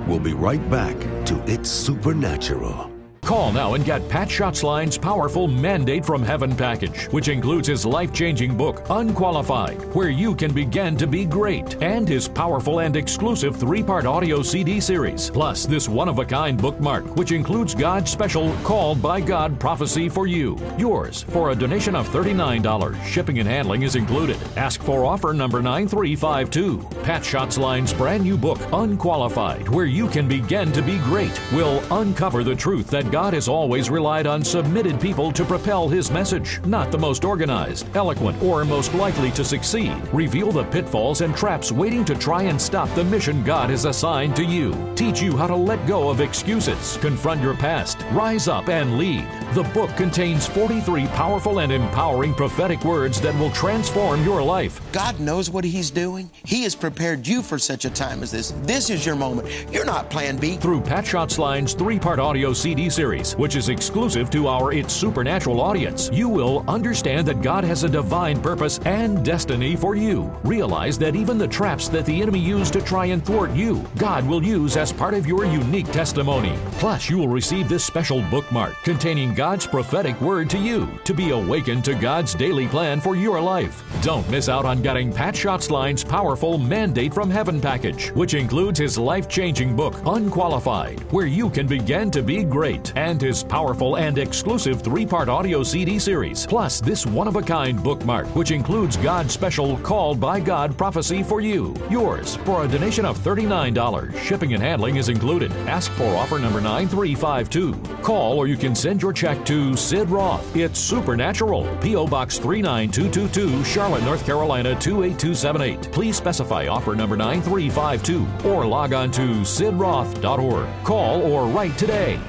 We'll 0.08 0.20
be 0.20 0.34
right 0.34 0.70
back 0.70 0.96
to 1.26 1.42
It's 1.46 1.70
Supernatural. 1.70 2.93
Call 3.24 3.52
now 3.52 3.72
and 3.72 3.86
get 3.86 4.06
Pat 4.10 4.28
Schatzline's 4.28 4.98
powerful 4.98 5.48
Mandate 5.48 6.04
from 6.04 6.22
Heaven 6.22 6.54
package, 6.54 7.06
which 7.06 7.28
includes 7.28 7.66
his 7.66 7.86
life 7.86 8.12
changing 8.12 8.54
book, 8.54 8.82
Unqualified, 8.90 9.82
where 9.94 10.10
you 10.10 10.34
can 10.34 10.52
begin 10.52 10.94
to 10.98 11.06
be 11.06 11.24
great, 11.24 11.82
and 11.82 12.06
his 12.06 12.28
powerful 12.28 12.80
and 12.80 12.96
exclusive 12.96 13.56
three 13.56 13.82
part 13.82 14.04
audio 14.04 14.42
CD 14.42 14.78
series, 14.78 15.30
plus 15.30 15.64
this 15.64 15.88
one 15.88 16.06
of 16.06 16.18
a 16.18 16.24
kind 16.24 16.60
bookmark, 16.60 17.16
which 17.16 17.32
includes 17.32 17.74
God's 17.74 18.10
special 18.10 18.54
Called 18.62 19.00
by 19.00 19.22
God 19.22 19.58
prophecy 19.58 20.06
for 20.10 20.26
you. 20.26 20.58
Yours 20.76 21.22
for 21.22 21.50
a 21.50 21.54
donation 21.54 21.96
of 21.96 22.06
$39. 22.10 23.02
Shipping 23.04 23.38
and 23.38 23.48
handling 23.48 23.84
is 23.84 23.96
included. 23.96 24.36
Ask 24.56 24.82
for 24.82 25.06
offer 25.06 25.32
number 25.32 25.62
9352. 25.62 27.02
Pat 27.02 27.22
Schatzline's 27.22 27.94
brand 27.94 28.22
new 28.22 28.36
book, 28.36 28.58
Unqualified, 28.70 29.66
where 29.70 29.86
you 29.86 30.08
can 30.08 30.28
begin 30.28 30.70
to 30.72 30.82
be 30.82 30.98
great, 30.98 31.40
will 31.54 31.82
uncover 31.90 32.44
the 32.44 32.54
truth 32.54 32.88
that 32.88 33.13
God 33.14 33.32
has 33.34 33.46
always 33.46 33.90
relied 33.90 34.26
on 34.26 34.42
submitted 34.42 35.00
people 35.00 35.30
to 35.34 35.44
propel 35.44 35.88
his 35.88 36.10
message, 36.10 36.60
not 36.64 36.90
the 36.90 36.98
most 36.98 37.24
organized, 37.24 37.86
eloquent, 37.94 38.42
or 38.42 38.64
most 38.64 38.92
likely 38.92 39.30
to 39.30 39.44
succeed. 39.44 39.94
Reveal 40.12 40.50
the 40.50 40.64
pitfalls 40.64 41.20
and 41.20 41.32
traps 41.36 41.70
waiting 41.70 42.04
to 42.06 42.16
try 42.16 42.42
and 42.42 42.60
stop 42.60 42.92
the 42.96 43.04
mission 43.04 43.44
God 43.44 43.70
has 43.70 43.84
assigned 43.84 44.34
to 44.34 44.42
you. 44.42 44.74
Teach 44.96 45.22
you 45.22 45.36
how 45.36 45.46
to 45.46 45.54
let 45.54 45.86
go 45.86 46.10
of 46.10 46.20
excuses, 46.20 46.96
confront 46.96 47.40
your 47.40 47.54
past, 47.54 48.04
rise 48.10 48.48
up, 48.48 48.68
and 48.68 48.98
lead. 48.98 49.43
The 49.52 49.62
book 49.74 49.94
contains 49.96 50.46
43 50.46 51.06
powerful 51.08 51.60
and 51.60 51.72
empowering 51.72 52.34
prophetic 52.34 52.84
words 52.84 53.20
that 53.20 53.34
will 53.38 53.50
transform 53.50 54.24
your 54.24 54.42
life. 54.42 54.80
God 54.92 55.18
knows 55.20 55.50
what 55.50 55.64
He's 55.64 55.90
doing. 55.90 56.30
He 56.44 56.64
has 56.64 56.74
prepared 56.74 57.26
you 57.26 57.42
for 57.42 57.58
such 57.58 57.84
a 57.84 57.90
time 57.90 58.22
as 58.22 58.32
this. 58.32 58.52
This 58.62 58.90
is 58.90 59.06
your 59.06 59.16
moment. 59.16 59.48
You're 59.72 59.84
not 59.84 60.10
plan 60.10 60.36
B. 60.36 60.56
Through 60.56 60.82
Pat 60.82 61.04
Schatzline's 61.04 61.74
three 61.74 61.98
part 61.98 62.18
audio 62.18 62.52
CD 62.52 62.90
series, 62.90 63.04
series, 63.04 63.36
which 63.36 63.56
is 63.56 63.68
exclusive 63.68 64.30
to 64.30 64.48
our 64.48 64.72
It's 64.72 64.94
Supernatural 64.94 65.60
audience. 65.60 66.10
You 66.12 66.28
will 66.28 66.64
understand 66.68 67.26
that 67.28 67.42
God 67.42 67.64
has 67.64 67.84
a 67.84 67.88
divine 67.88 68.40
purpose 68.40 68.78
and 68.86 69.24
destiny 69.24 69.76
for 69.76 69.94
you. 69.94 70.32
Realize 70.44 70.98
that 70.98 71.16
even 71.16 71.38
the 71.38 71.48
traps 71.48 71.88
that 71.88 72.06
the 72.06 72.22
enemy 72.22 72.38
used 72.38 72.72
to 72.72 72.80
try 72.80 73.06
and 73.06 73.24
thwart 73.24 73.52
you, 73.52 73.84
God 73.98 74.26
will 74.26 74.42
use 74.42 74.76
as 74.76 74.92
part 74.92 75.14
of 75.14 75.26
your 75.26 75.44
unique 75.44 75.90
testimony. 75.92 76.54
Plus, 76.78 77.10
you 77.10 77.18
will 77.18 77.28
receive 77.28 77.68
this 77.68 77.84
special 77.84 78.22
bookmark 78.30 78.74
containing 78.82 79.34
God's 79.34 79.43
prophetic 79.44 80.18
word 80.22 80.48
to 80.48 80.56
you 80.56 80.88
to 81.04 81.12
be 81.12 81.30
awakened 81.30 81.84
to 81.84 81.94
God's 81.94 82.34
daily 82.34 82.66
plan 82.66 82.98
for 82.98 83.14
your 83.14 83.38
life. 83.38 83.82
Don't 84.00 84.26
miss 84.30 84.48
out 84.48 84.64
on 84.64 84.80
getting 84.80 85.12
Pat 85.12 85.34
Schatzline's 85.34 86.02
powerful 86.02 86.56
Mandate 86.56 87.12
from 87.12 87.28
Heaven 87.28 87.60
package, 87.60 88.08
which 88.12 88.32
includes 88.32 88.78
his 88.78 88.96
life 88.96 89.28
changing 89.28 89.76
book, 89.76 90.00
Unqualified, 90.06 91.00
where 91.12 91.26
you 91.26 91.50
can 91.50 91.66
begin 91.66 92.10
to 92.12 92.22
be 92.22 92.42
great 92.42 92.96
and 92.96 93.20
his 93.20 93.44
powerful 93.44 93.98
and 93.98 94.16
exclusive 94.16 94.80
three 94.80 95.04
part 95.04 95.28
audio 95.28 95.62
CD 95.62 95.98
series, 95.98 96.46
plus 96.46 96.80
this 96.80 97.04
one 97.04 97.28
of 97.28 97.36
a 97.36 97.42
kind 97.42 97.82
bookmark, 97.82 98.26
which 98.34 98.50
includes 98.50 98.96
God's 98.96 99.34
special 99.34 99.76
Called 99.78 100.18
by 100.18 100.40
God 100.40 100.78
prophecy 100.78 101.22
for 101.22 101.42
you. 101.42 101.76
Yours 101.90 102.36
for 102.46 102.64
a 102.64 102.68
donation 102.68 103.04
of 103.04 103.18
$39. 103.18 104.16
Shipping 104.20 104.54
and 104.54 104.62
handling 104.62 104.96
is 104.96 105.10
included. 105.10 105.52
Ask 105.68 105.92
for 105.92 106.16
offer 106.16 106.38
number 106.38 106.62
9352. 106.62 108.02
Call 108.02 108.38
or 108.38 108.46
you 108.46 108.56
can 108.56 108.74
send 108.74 109.02
your 109.02 109.12
check 109.12 109.23
to 109.44 109.76
Sid 109.76 110.10
Roth. 110.10 110.54
It's 110.54 110.78
Supernatural. 110.78 111.66
P.O. 111.80 112.06
Box 112.06 112.38
39222, 112.38 113.64
Charlotte, 113.64 114.04
North 114.04 114.26
Carolina 114.26 114.78
28278. 114.78 115.92
Please 115.92 116.16
specify 116.16 116.66
offer 116.66 116.94
number 116.94 117.16
9352 117.16 118.48
or 118.50 118.66
log 118.66 118.92
on 118.92 119.10
to 119.12 119.22
sidroth.org. 119.40 120.68
Call 120.84 121.22
or 121.22 121.46
write 121.46 121.78
today 121.78 122.20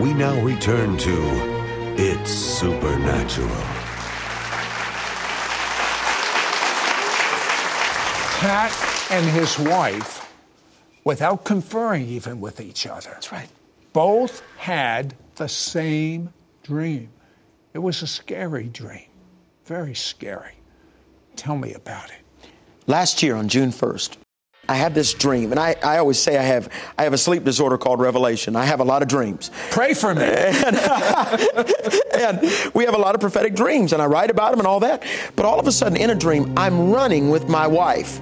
we 0.00 0.14
now 0.14 0.40
return 0.40 0.96
to 0.96 1.14
It's 1.98 2.30
Supernatural. 2.30 3.48
Pat 8.40 9.08
and 9.10 9.26
his 9.26 9.58
wife, 9.58 10.34
without 11.04 11.44
conferring 11.44 12.06
even 12.06 12.40
with 12.40 12.62
each 12.62 12.86
other, 12.86 13.10
That's 13.10 13.30
right. 13.30 13.50
Both 13.92 14.42
had 14.56 15.14
the 15.36 15.48
same 15.48 16.32
dream. 16.62 17.10
It 17.72 17.78
was 17.78 18.02
a 18.02 18.06
scary 18.06 18.68
dream, 18.68 19.08
very 19.64 19.94
scary. 19.94 20.54
Tell 21.36 21.56
me 21.56 21.72
about 21.72 22.10
it. 22.10 22.48
Last 22.86 23.22
year 23.22 23.36
on 23.36 23.48
June 23.48 23.70
1st, 23.70 24.16
I 24.68 24.74
had 24.74 24.94
this 24.94 25.14
dream, 25.14 25.50
and 25.50 25.58
I, 25.58 25.74
I 25.82 25.98
always 25.98 26.18
say 26.18 26.38
I 26.38 26.42
have 26.42 26.68
I 26.96 27.02
have 27.02 27.12
a 27.12 27.18
sleep 27.18 27.42
disorder 27.42 27.76
called 27.76 27.98
revelation. 27.98 28.54
I 28.54 28.64
have 28.66 28.78
a 28.78 28.84
lot 28.84 29.02
of 29.02 29.08
dreams. 29.08 29.50
Pray 29.70 29.94
for 29.94 30.14
me. 30.14 30.22
And, 30.22 30.76
and 32.14 32.40
we 32.72 32.84
have 32.84 32.94
a 32.94 32.98
lot 32.98 33.16
of 33.16 33.20
prophetic 33.20 33.56
dreams, 33.56 33.92
and 33.92 34.00
I 34.00 34.06
write 34.06 34.30
about 34.30 34.52
them 34.52 34.60
and 34.60 34.68
all 34.68 34.78
that. 34.80 35.04
But 35.34 35.44
all 35.44 35.58
of 35.58 35.66
a 35.66 35.72
sudden, 35.72 35.96
in 35.96 36.10
a 36.10 36.14
dream, 36.14 36.54
I'm 36.56 36.92
running 36.92 37.30
with 37.30 37.48
my 37.48 37.66
wife 37.66 38.20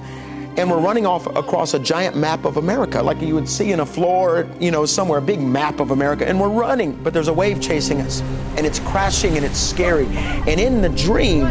and 0.59 0.69
we're 0.69 0.81
running 0.81 1.07
off 1.07 1.25
across 1.37 1.73
a 1.73 1.79
giant 1.79 2.17
map 2.17 2.45
of 2.45 2.57
America, 2.57 3.01
like 3.01 3.21
you 3.21 3.33
would 3.33 3.49
see 3.49 3.71
in 3.71 3.79
a 3.79 3.87
floor, 3.87 4.45
you 4.59 4.73
know, 4.73 4.85
somewhere, 4.85 5.21
a 5.21 5.23
big 5.23 5.41
map 5.41 5.79
of 5.79 5.93
America, 5.93 6.29
and 6.29 6.41
we're 6.41 6.49
running, 6.49 6.93
but 7.05 7.15
there's 7.15 7.29
a 7.29 7.33
wave 7.33 7.61
chasing 7.61 8.01
us, 8.01 8.23
and 8.57 8.67
it's 8.67 8.81
crashing 8.81 9.37
and 9.37 9.47
it's 9.47 9.59
scary. 9.59 10.09
And 10.09 10.59
in 10.61 10.83
the 10.83 10.89
dream, 10.89 11.45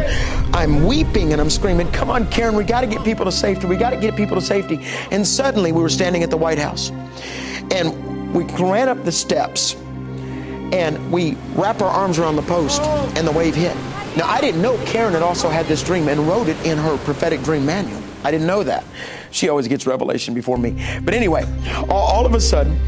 I'm 0.52 0.84
weeping 0.84 1.32
and 1.32 1.40
I'm 1.40 1.48
screaming, 1.48 1.90
Come 1.90 2.10
on, 2.10 2.30
Karen, 2.30 2.54
we 2.54 2.64
got 2.64 2.82
to 2.82 2.86
get 2.86 3.02
people 3.02 3.24
to 3.24 3.32
safety. 3.32 3.66
We 3.66 3.76
got 3.76 3.90
to 3.90 3.96
get 3.96 4.14
people 4.14 4.36
to 4.36 4.42
safety. 4.42 4.80
And 5.10 5.26
suddenly 5.26 5.72
we 5.72 5.80
were 5.80 5.88
standing 5.88 6.22
at 6.22 6.28
the 6.28 6.36
White 6.36 6.58
House, 6.58 6.90
and 7.70 8.34
we 8.34 8.44
ran 8.62 8.90
up 8.90 9.04
the 9.04 9.12
steps, 9.12 9.74
and 9.74 11.10
we 11.10 11.34
wrap 11.54 11.80
our 11.80 11.88
arms 11.88 12.18
around 12.18 12.36
the 12.36 12.42
post, 12.42 12.82
and 13.16 13.26
the 13.26 13.32
wave 13.32 13.54
hit. 13.54 13.74
Now, 14.18 14.26
I 14.28 14.42
didn't 14.42 14.60
know 14.60 14.76
Karen 14.84 15.14
had 15.14 15.22
also 15.22 15.48
had 15.48 15.64
this 15.64 15.82
dream 15.82 16.08
and 16.08 16.20
wrote 16.28 16.48
it 16.48 16.62
in 16.66 16.76
her 16.76 16.98
prophetic 16.98 17.42
dream 17.42 17.64
manual. 17.64 18.02
I 18.24 18.30
didn't 18.30 18.46
know 18.46 18.62
that. 18.64 18.84
She 19.30 19.48
always 19.48 19.68
gets 19.68 19.86
revelation 19.86 20.34
before 20.34 20.58
me. 20.58 20.70
But 21.02 21.14
anyway, 21.14 21.44
all, 21.88 21.90
all 21.90 22.26
of 22.26 22.34
a 22.34 22.40
sudden, 22.40 22.78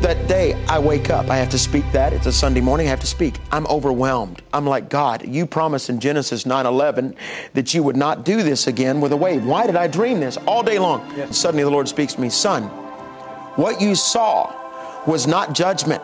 that 0.00 0.28
day 0.28 0.54
I 0.68 0.78
wake 0.78 1.10
up. 1.10 1.28
I 1.28 1.36
have 1.36 1.50
to 1.50 1.58
speak 1.58 1.84
that. 1.92 2.12
It's 2.12 2.26
a 2.26 2.32
Sunday 2.32 2.60
morning. 2.60 2.86
I 2.86 2.90
have 2.90 3.00
to 3.00 3.06
speak. 3.06 3.34
I'm 3.50 3.66
overwhelmed. 3.66 4.42
I'm 4.52 4.64
like, 4.64 4.88
God, 4.88 5.26
you 5.26 5.44
promised 5.44 5.90
in 5.90 5.98
Genesis 5.98 6.46
9 6.46 6.66
11 6.66 7.16
that 7.54 7.74
you 7.74 7.82
would 7.82 7.96
not 7.96 8.24
do 8.24 8.42
this 8.42 8.68
again 8.68 9.00
with 9.00 9.12
a 9.12 9.16
wave. 9.16 9.44
Why 9.44 9.66
did 9.66 9.74
I 9.76 9.88
dream 9.88 10.20
this 10.20 10.36
all 10.46 10.62
day 10.62 10.78
long? 10.78 11.12
Yeah. 11.16 11.30
Suddenly 11.30 11.64
the 11.64 11.70
Lord 11.70 11.88
speaks 11.88 12.14
to 12.14 12.20
me, 12.20 12.28
Son, 12.28 12.64
what 13.56 13.80
you 13.80 13.96
saw 13.96 14.54
was 15.06 15.26
not 15.26 15.52
judgment. 15.52 16.02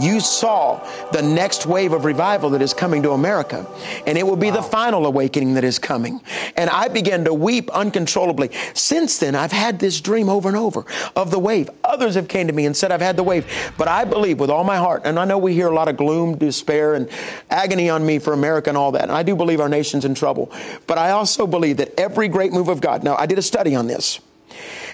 You 0.00 0.20
saw 0.20 0.78
the 1.12 1.22
next 1.22 1.66
wave 1.66 1.92
of 1.92 2.04
revival 2.04 2.50
that 2.50 2.62
is 2.62 2.74
coming 2.74 3.02
to 3.02 3.12
America. 3.12 3.66
And 4.06 4.16
it 4.16 4.26
will 4.26 4.36
be 4.36 4.50
wow. 4.50 4.56
the 4.56 4.62
final 4.62 5.06
awakening 5.06 5.54
that 5.54 5.64
is 5.64 5.78
coming. 5.78 6.20
And 6.56 6.70
I 6.70 6.88
began 6.88 7.24
to 7.24 7.34
weep 7.34 7.70
uncontrollably. 7.70 8.50
Since 8.74 9.18
then, 9.18 9.34
I've 9.34 9.52
had 9.52 9.78
this 9.78 10.00
dream 10.00 10.28
over 10.28 10.48
and 10.48 10.56
over 10.56 10.84
of 11.16 11.30
the 11.30 11.38
wave. 11.38 11.70
Others 11.84 12.14
have 12.14 12.28
came 12.28 12.46
to 12.46 12.52
me 12.52 12.66
and 12.66 12.76
said, 12.76 12.92
I've 12.92 13.00
had 13.00 13.16
the 13.16 13.22
wave. 13.22 13.46
But 13.76 13.88
I 13.88 14.04
believe 14.04 14.40
with 14.40 14.50
all 14.50 14.64
my 14.64 14.76
heart, 14.76 15.02
and 15.04 15.18
I 15.18 15.24
know 15.24 15.38
we 15.38 15.54
hear 15.54 15.68
a 15.68 15.74
lot 15.74 15.88
of 15.88 15.96
gloom, 15.96 16.36
despair, 16.38 16.94
and 16.94 17.08
agony 17.50 17.90
on 17.90 18.04
me 18.04 18.18
for 18.18 18.32
America 18.32 18.70
and 18.70 18.78
all 18.78 18.92
that. 18.92 19.02
And 19.02 19.12
I 19.12 19.22
do 19.22 19.36
believe 19.36 19.60
our 19.60 19.68
nation's 19.68 20.04
in 20.04 20.14
trouble. 20.14 20.52
But 20.86 20.98
I 20.98 21.10
also 21.10 21.46
believe 21.46 21.78
that 21.78 21.98
every 21.98 22.28
great 22.28 22.52
move 22.52 22.68
of 22.68 22.80
God, 22.80 23.02
now 23.02 23.16
I 23.16 23.26
did 23.26 23.38
a 23.38 23.42
study 23.42 23.74
on 23.74 23.86
this 23.86 24.20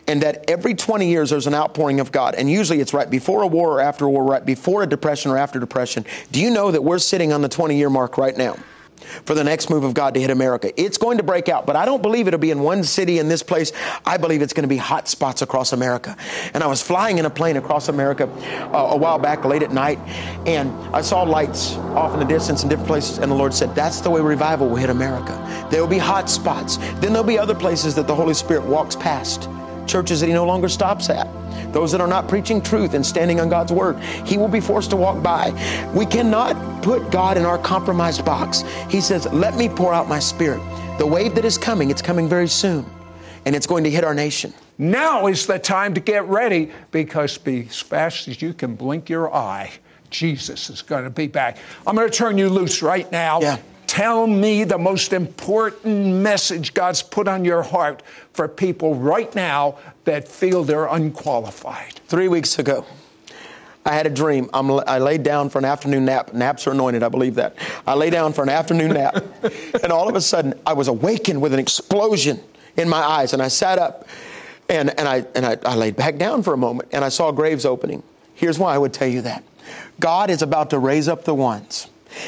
and 0.07 0.23
that 0.23 0.49
every 0.49 0.75
20 0.75 1.09
years 1.09 1.31
there's 1.31 1.47
an 1.47 1.55
outpouring 1.55 2.01
of 2.01 2.13
God. 2.13 2.35
And 2.35 2.51
usually 2.51 2.81
it's 2.81 2.95
right 2.95 3.09
before 3.09 3.43
a 3.43 3.47
war 3.47 3.73
or 3.73 3.81
after 3.81 4.05
a 4.05 4.11
war, 4.11 4.25
right 4.25 4.45
before 4.45 4.83
a 4.83 4.87
depression 4.87 5.31
or 5.31 5.39
after 5.39 5.59
depression. 5.59 6.05
Do 6.33 6.41
you 6.41 6.51
know 6.51 6.71
that 6.71 6.83
we're 6.83 6.99
sitting 6.99 7.33
on 7.33 7.43
the 7.43 7.49
20 7.49 7.77
year 7.77 7.91
mark 7.91 8.19
right 8.19 8.37
now? 8.37 8.57
For 9.27 9.35
the 9.35 9.45
next 9.45 9.69
move 9.69 9.85
of 9.85 9.93
God 9.93 10.15
to 10.15 10.21
hit 10.21 10.31
America. 10.31 10.73
It's 10.81 10.97
going 10.97 11.19
to 11.19 11.23
break 11.23 11.51
out, 11.51 11.67
but 11.67 11.77
I 11.77 11.85
don't 11.85 12.01
believe 12.01 12.27
it'll 12.27 12.41
be 12.41 12.51
in 12.51 12.61
one 12.61 12.83
city 12.83 13.19
in 13.19 13.29
this 13.29 13.43
place. 13.43 13.71
I 14.07 14.17
believe 14.17 14.41
it's 14.41 14.55
going 14.55 14.63
to 14.63 14.69
be 14.69 14.79
hot 14.79 15.09
spots 15.09 15.43
across 15.43 15.75
America. 15.75 16.17
And 16.55 16.65
I 16.65 16.67
was 16.69 16.81
flying 16.81 17.19
in 17.19 17.27
a 17.27 17.31
plane 17.31 17.59
across 17.59 17.89
America 17.89 18.27
uh, 18.73 18.93
a 18.93 18.97
while 18.97 19.19
back, 19.19 19.45
late 19.45 19.63
at 19.63 19.73
night, 19.73 19.99
and 20.47 20.71
I 20.95 21.03
saw 21.03 21.23
lights 21.23 21.75
off 21.77 22.15
in 22.15 22.19
the 22.19 22.25
distance 22.25 22.63
in 22.63 22.71
different 22.71 22.89
places. 22.89 23.19
And 23.19 23.31
the 23.31 23.37
Lord 23.37 23.53
said, 23.53 23.75
That's 23.75 24.01
the 24.01 24.09
way 24.09 24.23
revival 24.23 24.69
will 24.71 24.77
hit 24.77 24.91
America. 24.91 25.69
There 25.71 25.83
will 25.83 25.89
be 25.89 25.99
hot 25.99 26.31
spots. 26.31 26.79
Then 26.79 27.13
there'll 27.13 27.25
be 27.25 27.39
other 27.39 27.55
places 27.55 27.95
that 27.97 28.07
the 28.07 28.15
Holy 28.15 28.35
Spirit 28.35 28.65
walks 28.65 28.97
past 28.97 29.51
churches 29.87 30.21
that 30.21 30.27
he 30.27 30.33
no 30.33 30.45
longer 30.45 30.69
stops 30.69 31.11
at. 31.11 31.29
Those 31.73 31.93
that 31.93 32.01
are 32.01 32.07
not 32.07 32.29
preaching 32.29 32.63
truth 32.63 32.95
and 32.95 33.05
standing 33.05 33.41
on 33.41 33.49
God's 33.49 33.73
word, 33.73 33.99
he 34.25 34.39
will 34.39 34.49
be 34.49 34.61
forced 34.61 34.91
to 34.91 34.97
walk 34.97 35.23
by. 35.23 35.51
We 35.95 36.07
cannot 36.07 36.83
put 36.83 37.11
God 37.11 37.37
in 37.37 37.45
our 37.45 37.59
compromised 37.59 38.25
box. 38.25 38.63
He 38.89 39.01
says, 39.01 39.27
Let 39.33 39.57
me 39.57 39.69
pour 39.69 39.93
out 39.93 40.09
my 40.09 40.19
spirit. 40.19 40.61
The 40.99 41.07
wave 41.07 41.35
that 41.35 41.45
is 41.45 41.59
coming, 41.59 41.91
it's 41.91 42.03
coming 42.03 42.29
very 42.29 42.49
soon, 42.49 42.87
and 43.45 43.57
it's 43.57 43.67
going 43.67 43.85
to 43.85 43.91
hit 43.91 44.05
our 44.05 44.15
nation. 44.15 44.55
Now 44.79 45.27
is 45.27 45.47
the 45.47 45.59
time 45.59 45.95
to 45.95 46.01
get 46.01 46.27
ready 46.29 46.71
because 46.91 47.39
as 47.47 47.81
fast 47.81 48.29
as 48.29 48.43
you 48.43 48.53
can 48.53 48.75
blink 48.75 49.09
your 49.09 49.33
eye, 49.35 49.73
Jesus 50.11 50.71
is 50.71 50.83
going 50.83 51.05
to 51.05 51.11
be 51.11 51.27
back. 51.27 51.59
I'm 51.87 51.97
going 51.97 52.09
to 52.09 52.17
turn 52.17 52.39
you 52.39 52.49
loose 52.49 52.83
right 52.83 53.11
now. 53.11 53.41
Yeah. 53.41 53.59
Tell 53.95 54.27
me 54.27 54.65
the 54.65 54.77
most 54.77 55.13
important 55.13 56.17
message 56.17 56.75
God's 56.75 57.01
put 57.01 57.29
on 57.29 57.45
your 57.45 57.63
heart 57.63 58.03
for 58.33 58.49
people 58.49 58.97
right 58.97 59.33
now 59.37 59.79
that 60.03 60.27
feel 60.27 60.65
they're 60.65 60.87
unqualified. 60.87 62.01
Three 62.09 62.27
weeks 62.27 62.59
ago, 62.59 62.85
I 63.87 63.95
had 63.95 64.09
a 64.09 64.11
dream. 64.11 64.51
I'm, 64.53 64.69
i 64.69 64.99
laid 64.99 65.23
down 65.23 65.49
for 65.49 65.59
an 65.59 65.65
afternoon 65.65 66.07
nap. 66.07 66.33
Naps 66.33 66.67
are 66.67 66.73
anointed, 66.73 67.05
I 67.05 67.09
believe 67.09 67.37
that. 67.37 67.57
I 67.87 67.95
lay 67.95 68.11
down 68.11 68.33
for 68.33 68.43
an 68.43 68.49
afternoon 68.49 68.95
nap, 68.95 69.25
and 69.85 69.93
all 69.93 70.09
of 70.09 70.17
a 70.17 70.21
sudden, 70.21 70.55
I 70.67 70.73
was 70.73 70.89
awakened 70.89 71.41
with 71.41 71.55
an 71.55 71.61
explosion 71.61 72.41
in 72.77 72.89
my 72.89 72.99
eyes, 72.99 73.33
and 73.33 73.41
I 73.41 73.47
sat 73.47 73.79
up, 73.79 74.09
and, 74.69 74.91
and, 74.99 75.07
I, 75.07 75.25
and 75.37 75.47
I, 75.47 75.57
I 75.65 75.77
laid 75.77 75.95
back 75.95 76.19
down 76.19 76.43
for 76.43 76.53
a 76.53 76.59
moment, 76.59 76.89
and 76.91 77.05
I 77.05 77.11
saw 77.11 77.31
graves 77.31 77.65
opening. 77.65 78.03
Here's 78.35 78.59
why 78.59 78.75
I 78.75 78.79
would 78.79 78.93
tell 78.93 79.07
you 79.07 79.21
that 79.21 79.45
God 80.01 80.31
is 80.31 80.43
about 80.43 80.71
to 80.71 80.81
raise 80.81 81.07
up 81.07 81.23
the 81.23 81.35
ones 81.37 81.87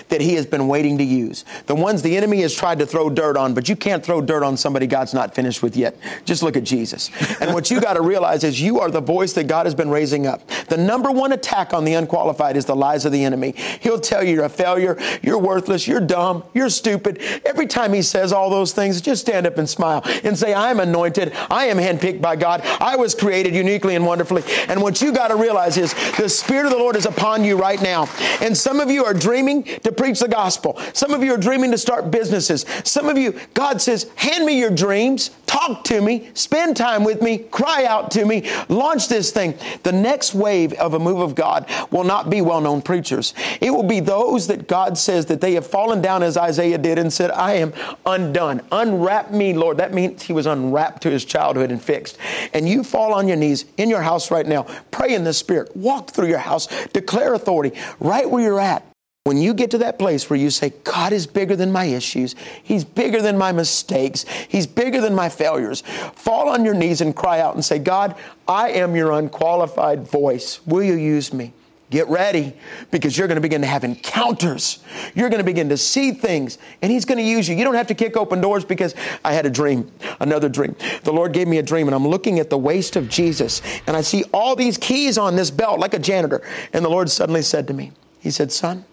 that 0.09 0.21
he 0.21 0.35
has 0.35 0.47
been 0.47 0.69
waiting 0.69 0.99
to 0.99 1.05
use. 1.05 1.45
The 1.66 1.75
ones 1.75 2.03
the 2.03 2.16
enemy 2.16 2.40
has 2.42 2.55
tried 2.55 2.79
to 2.79 2.87
throw 2.87 3.11
dirt 3.11 3.37
on, 3.37 3.55
but 3.55 3.69
you 3.69 3.77
can't 3.77 4.05
throw 4.05 4.21
dirt 4.21 4.42
on 4.42 4.57
somebody 4.57 4.87
God's 4.87 5.14
not 5.14 5.35
finished 5.35 5.62
with 5.62 5.77
yet. 5.77 5.97
Just 6.25 6.42
look 6.42 6.57
at 6.57 6.64
Jesus. 6.64 7.11
And 7.40 7.55
what 7.55 7.71
you 7.71 7.81
got 7.81 7.95
to 7.95 8.03
realize 8.03 8.45
is 8.45 8.61
you 8.61 8.81
are 8.81 8.90
the 8.90 9.01
voice 9.01 9.33
that 9.35 9.47
God 9.47 9.66
has 9.66 9.75
been 9.75 9.90
raising 9.90 10.27
up. 10.27 10.47
The 10.69 10.77
number 10.77 11.11
one 11.11 11.33
attack 11.33 11.73
on 11.73 11.85
the 11.85 11.95
unqualified 11.95 12.57
is 12.57 12.64
the 12.64 12.77
lies 12.77 13.05
of 13.05 13.12
the 13.12 13.25
enemy. 13.25 13.55
He'll 13.81 14.01
tell 14.01 14.23
you 14.23 14.35
you're 14.35 14.45
a 14.45 14.49
failure, 14.49 14.99
you're 15.23 15.38
worthless, 15.38 15.87
you're 15.87 16.01
dumb, 16.01 16.45
you're 16.55 16.71
stupid. 16.71 17.21
Every 17.45 17.66
time 17.66 17.92
he 17.92 18.03
says 18.03 18.33
all 18.33 18.51
those 18.51 18.73
things, 18.73 19.01
just 19.01 19.23
stand 19.23 19.47
up 19.47 19.59
and 19.59 19.69
smile 19.69 20.03
and 20.25 20.38
say, 20.38 20.55
I'm 20.55 20.81
anointed, 20.81 21.33
I 21.51 21.66
am 21.66 21.79
handpicked 21.79 22.21
by 22.21 22.37
God, 22.37 22.62
I 22.81 22.97
was 22.97 23.14
created 23.14 23.55
uniquely 23.55 23.95
and 23.95 24.07
wonderfully. 24.07 24.42
And 24.69 24.83
what 24.83 25.01
you 25.01 25.12
got 25.12 25.29
to 25.29 25.37
realize 25.37 25.77
is 25.77 25.95
the 26.16 26.29
Spirit 26.29 26.66
of 26.66 26.73
the 26.73 26.79
Lord 26.79 26.97
is 26.97 27.07
upon 27.07 27.45
you 27.45 27.57
right 27.57 27.81
now. 27.81 28.09
And 28.40 28.57
some 28.57 28.81
of 28.81 28.90
you 28.90 29.05
are 29.05 29.14
dreaming 29.14 29.64
to 29.64 29.92
preach 29.96 30.20
the 30.20 30.28
gospel. 30.28 30.78
Some 30.92 31.12
of 31.12 31.22
you 31.22 31.35
are 31.35 31.38
dreaming 31.38 31.70
to 31.70 31.78
start 31.78 32.11
businesses. 32.11 32.64
Some 32.85 33.09
of 33.09 33.18
you, 33.18 33.38
God 33.54 33.80
says, 33.80 34.11
hand 34.16 34.44
me 34.44 34.59
your 34.59 34.70
dreams, 34.70 35.30
talk 35.46 35.85
to 35.85 36.00
me, 36.00 36.30
spend 36.35 36.76
time 36.76 37.04
with 37.04 37.22
me, 37.22 37.38
cry 37.38 37.85
out 37.85 38.11
to 38.12 38.24
me, 38.24 38.48
launch 38.68 39.09
this 39.09 39.30
thing. 39.30 39.54
The 39.82 39.92
next 39.92 40.35
wave 40.35 40.72
of 40.74 40.94
a 40.94 40.98
move 40.98 41.20
of 41.20 41.35
God 41.35 41.70
will 41.90 42.04
not 42.04 42.30
be 42.30 42.40
well 42.40 42.61
known 42.61 42.82
preachers. 42.82 43.35
It 43.61 43.70
will 43.70 43.82
be 43.82 44.00
those 44.00 44.46
that 44.48 44.68
God 44.68 44.98
says 44.98 45.26
that 45.26 45.40
they 45.40 45.54
have 45.54 45.66
fallen 45.66 46.02
down 46.02 46.22
as 46.22 46.37
Isaiah 46.37 46.78
did 46.78 46.98
and 46.98 47.12
said, 47.12 47.30
I 47.30 47.54
am 47.54 47.72
undone. 48.04 48.61
Unwrap 48.72 49.30
me, 49.30 49.54
Lord. 49.54 49.78
That 49.78 49.94
means 49.94 50.22
he 50.22 50.32
was 50.32 50.46
unwrapped 50.46 51.02
to 51.02 51.11
his 51.11 51.24
childhood 51.24 51.70
and 51.70 51.82
fixed. 51.82 52.18
And 52.52 52.68
you 52.68 52.85
fall 52.85 53.12
on 53.14 53.28
your 53.28 53.37
knees 53.37 53.64
in 53.76 53.88
your 53.88 54.02
house 54.02 54.30
right 54.30 54.46
now, 54.46 54.64
pray 54.90 55.14
in 55.14 55.24
the 55.24 55.32
Spirit, 55.32 55.76
walk 55.76 56.11
through 56.11 56.28
your 56.28 56.38
house, 56.38 56.68
declare 56.92 57.35
authority 57.35 57.78
right 58.00 58.28
where 58.28 58.42
you're 58.42 58.61
at. 58.61 58.85
When 59.27 59.39
you 59.39 59.55
get 59.55 59.73
to 59.73 59.79
that 59.79 59.99
place 59.99 60.31
where 60.31 60.39
you 60.39 60.51
say, 60.51 60.73
God 60.85 61.12
is 61.12 61.27
bigger 61.27 61.57
than 61.57 61.73
my 61.73 61.87
issues, 61.87 62.37
He's 62.62 62.85
bigger 62.85 63.21
than 63.21 63.37
my 63.37 63.51
mistakes, 63.51 64.25
He's 64.47 64.69
bigger 64.69 65.01
than 65.01 65.17
my 65.17 65.29
failures, 65.29 65.81
fall 66.15 66.49
on 66.49 66.65
your 66.65 66.75
knees 66.75 67.01
and 67.01 67.17
cry 67.17 67.41
out 67.41 67.57
and 67.57 67.65
say, 67.65 67.81
God, 67.81 68.15
I 68.47 68.69
am 68.71 68.95
your 68.95 69.11
unqualified 69.11 70.07
voice. 70.07 70.65
Will 70.65 70.85
you 70.85 70.95
use 70.95 71.33
me? 71.33 71.53
Get 71.91 72.07
ready 72.07 72.55
because 72.93 73.19
you're 73.19 73.27
going 73.27 73.35
to 73.35 73.41
begin 73.41 73.62
to 73.62 73.67
have 73.67 73.83
encounters. 73.83 74.79
You're 75.17 75.29
going 75.29 75.41
to 75.41 75.45
begin 75.45 75.71
to 75.71 75.77
see 75.77 76.12
things 76.12 76.59
and 76.81 76.93
He's 76.93 77.05
going 77.05 77.19
to 77.19 77.25
use 77.25 77.49
you. 77.49 77.57
You 77.57 77.65
don't 77.65 77.75
have 77.75 77.89
to 77.89 77.95
kick 77.95 78.17
open 78.17 78.41
doors 78.41 78.65
because 78.65 78.95
I 79.25 79.33
had 79.33 79.45
a 79.45 79.51
dream, 79.51 79.91
another 80.21 80.49
dream. 80.49 80.77
The 81.03 81.12
Lord 81.12 81.33
gave 81.33 81.49
me 81.49 81.59
a 81.59 81.65
dream 81.65 81.89
and 81.89 81.97
I'm 81.97 82.07
looking 82.07 82.39
at 82.39 82.49
the 82.49 82.59
waist 82.59 82.95
of 82.95 83.09
Jesus 83.09 83.61
and 83.89 83.97
I 83.97 84.03
see 84.03 84.23
all 84.33 84.55
these 84.55 84.79
keys 84.79 85.19
on 85.19 85.35
this 85.35 85.51
belt 85.51 85.81
like 85.81 85.95
a 85.95 85.99
janitor. 85.99 86.43
And 86.73 86.85
the 86.85 86.91
Lord 86.91 87.11
suddenly 87.11 87.43
said 87.43 87.67
to 87.67 87.75
me, 87.75 87.91
He 88.21 88.31
said, 88.31 88.53
Son, 88.53 88.85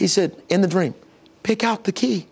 he 0.00 0.06
said, 0.06 0.34
in 0.48 0.62
the 0.62 0.66
dream, 0.66 0.94
pick 1.42 1.62
out 1.62 1.84
the 1.84 1.92
key. 1.92 2.26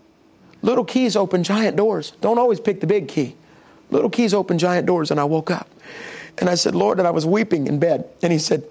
Little 0.63 0.87
keys 0.87 1.17
open 1.17 1.45
giant 1.45 1.77
doors. 1.77 2.13
Don't 2.23 2.39
always 2.39 2.59
pick 2.59 2.81
the 2.81 2.87
big 2.87 3.09
key. 3.09 3.37
Little 3.91 4.09
keys 4.09 4.33
open 4.33 4.59
giant 4.59 4.87
doors. 4.87 5.11
And 5.11 5.21
I 5.21 5.25
woke 5.25 5.51
up 5.51 5.69
and 6.39 6.49
I 6.49 6.55
said, 6.55 6.75
Lord, 6.75 6.99
and 6.99 7.07
I 7.07 7.11
was 7.11 7.27
weeping 7.27 7.67
in 7.67 7.79
bed. 7.79 8.09
And 8.23 8.33
He 8.33 8.39
said, 8.39 8.65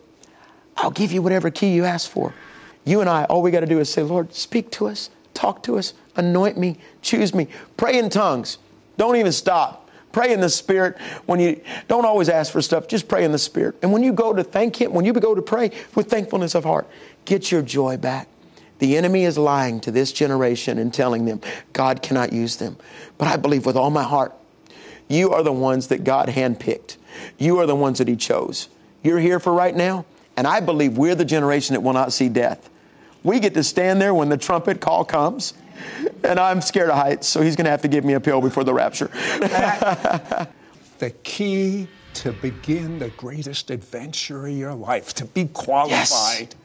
I'll 0.75 0.91
give 0.91 1.12
you 1.12 1.21
whatever 1.21 1.51
key 1.51 1.73
you 1.73 1.86
ask 1.86 2.10
for. 2.10 2.33
You 2.86 3.01
and 3.01 3.10
I, 3.10 3.25
all 3.25 3.43
we 3.43 3.51
got 3.51 3.60
to 3.60 3.67
do 3.67 3.79
is 3.79 3.88
say, 3.88 4.01
Lord, 4.01 4.33
speak 4.33 4.71
to 4.71 4.88
us, 4.88 5.12
talk 5.36 5.62
to 5.63 5.77
us, 5.77 5.93
anoint 6.15 6.57
me, 6.57 6.79
choose 7.03 7.36
me, 7.36 7.47
pray 7.77 7.99
in 7.99 8.10
tongues. 8.10 8.57
Don't 8.97 9.15
even 9.15 9.31
stop. 9.31 9.89
Pray 10.12 10.33
in 10.33 10.39
the 10.39 10.49
Spirit. 10.49 10.97
When 11.27 11.39
you 11.39 11.62
don't 11.88 12.05
always 12.05 12.29
ask 12.29 12.51
for 12.51 12.63
stuff, 12.63 12.88
just 12.88 13.07
pray 13.07 13.23
in 13.23 13.31
the 13.31 13.38
Spirit. 13.38 13.75
And 13.83 13.91
when 13.93 14.03
you 14.03 14.12
go 14.12 14.33
to 14.33 14.43
thank 14.43 14.81
Him, 14.81 14.93
when 14.93 15.05
you 15.05 15.13
go 15.13 15.36
to 15.36 15.41
pray 15.43 15.69
with 15.93 16.10
thankfulness 16.10 16.55
of 16.55 16.63
heart, 16.63 16.88
get 17.25 17.51
your 17.51 17.62
joy 17.62 17.97
back. 17.97 18.27
The 18.79 18.95
enemy 18.97 19.23
is 19.23 19.37
lying 19.37 19.79
to 19.81 19.91
this 19.91 20.11
generation 20.11 20.77
and 20.77 20.93
telling 20.93 21.25
them 21.25 21.41
God 21.73 22.01
cannot 22.01 22.33
use 22.33 22.57
them. 22.57 22.77
But 23.17 23.27
I 23.27 23.37
believe 23.37 23.65
with 23.65 23.75
all 23.75 23.89
my 23.89 24.03
heart, 24.03 24.33
you 25.07 25.31
are 25.31 25.43
the 25.43 25.53
ones 25.53 25.87
that 25.87 26.03
God 26.03 26.29
handpicked. 26.29 26.97
You 27.37 27.59
are 27.59 27.65
the 27.65 27.75
ones 27.75 27.97
that 27.97 28.07
He 28.07 28.15
chose. 28.15 28.69
You're 29.03 29.19
here 29.19 29.39
for 29.39 29.53
right 29.53 29.75
now, 29.75 30.05
and 30.35 30.45
I 30.45 30.59
believe 30.59 30.97
we're 30.97 31.15
the 31.15 31.25
generation 31.25 31.73
that 31.73 31.81
will 31.81 31.93
not 31.93 32.13
see 32.13 32.29
death. 32.29 32.69
We 33.23 33.39
get 33.39 33.53
to 33.55 33.63
stand 33.63 34.01
there 34.01 34.13
when 34.13 34.29
the 34.29 34.37
trumpet 34.37 34.79
call 34.79 35.05
comes, 35.05 35.53
and 36.23 36.39
I'm 36.39 36.61
scared 36.61 36.89
of 36.89 36.97
heights, 36.97 37.27
so 37.27 37.41
He's 37.41 37.55
going 37.55 37.65
to 37.65 37.71
have 37.71 37.81
to 37.83 37.87
give 37.87 38.05
me 38.05 38.13
a 38.13 38.19
pill 38.19 38.41
before 38.41 38.63
the 38.63 38.73
rapture. 38.73 39.07
the 40.99 41.09
key 41.23 41.87
to 42.15 42.31
begin 42.33 42.99
the 42.99 43.09
greatest 43.09 43.71
adventure 43.71 44.47
of 44.47 44.53
your 44.53 44.73
life, 44.73 45.13
to 45.15 45.25
be 45.25 45.45
qualified. 45.45 45.99
Yes 46.39 46.55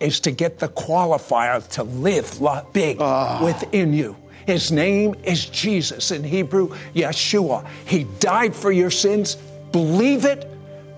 is 0.00 0.20
to 0.20 0.30
get 0.30 0.58
the 0.58 0.68
qualifier 0.68 1.66
to 1.70 1.82
live 1.82 2.40
big 2.72 3.00
uh. 3.00 3.40
within 3.42 3.92
you. 3.92 4.16
His 4.46 4.72
name 4.72 5.14
is 5.24 5.44
Jesus 5.44 6.10
in 6.10 6.24
Hebrew, 6.24 6.68
Yeshua. 6.94 7.68
He 7.84 8.04
died 8.18 8.56
for 8.56 8.72
your 8.72 8.90
sins. 8.90 9.36
Believe 9.72 10.24
it, 10.24 10.50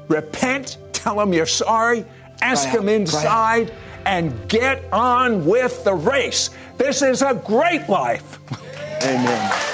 repent, 0.08 0.78
tell 0.92 1.20
him 1.20 1.32
you're 1.32 1.46
sorry, 1.46 2.04
ask 2.42 2.68
him 2.68 2.88
inside, 2.88 3.72
and 4.06 4.48
get 4.48 4.84
on 4.92 5.44
with 5.44 5.82
the 5.82 5.94
race. 5.94 6.50
This 6.78 7.02
is 7.02 7.22
a 7.22 7.34
great 7.34 7.88
life. 7.88 8.38
Amen. 9.02 9.69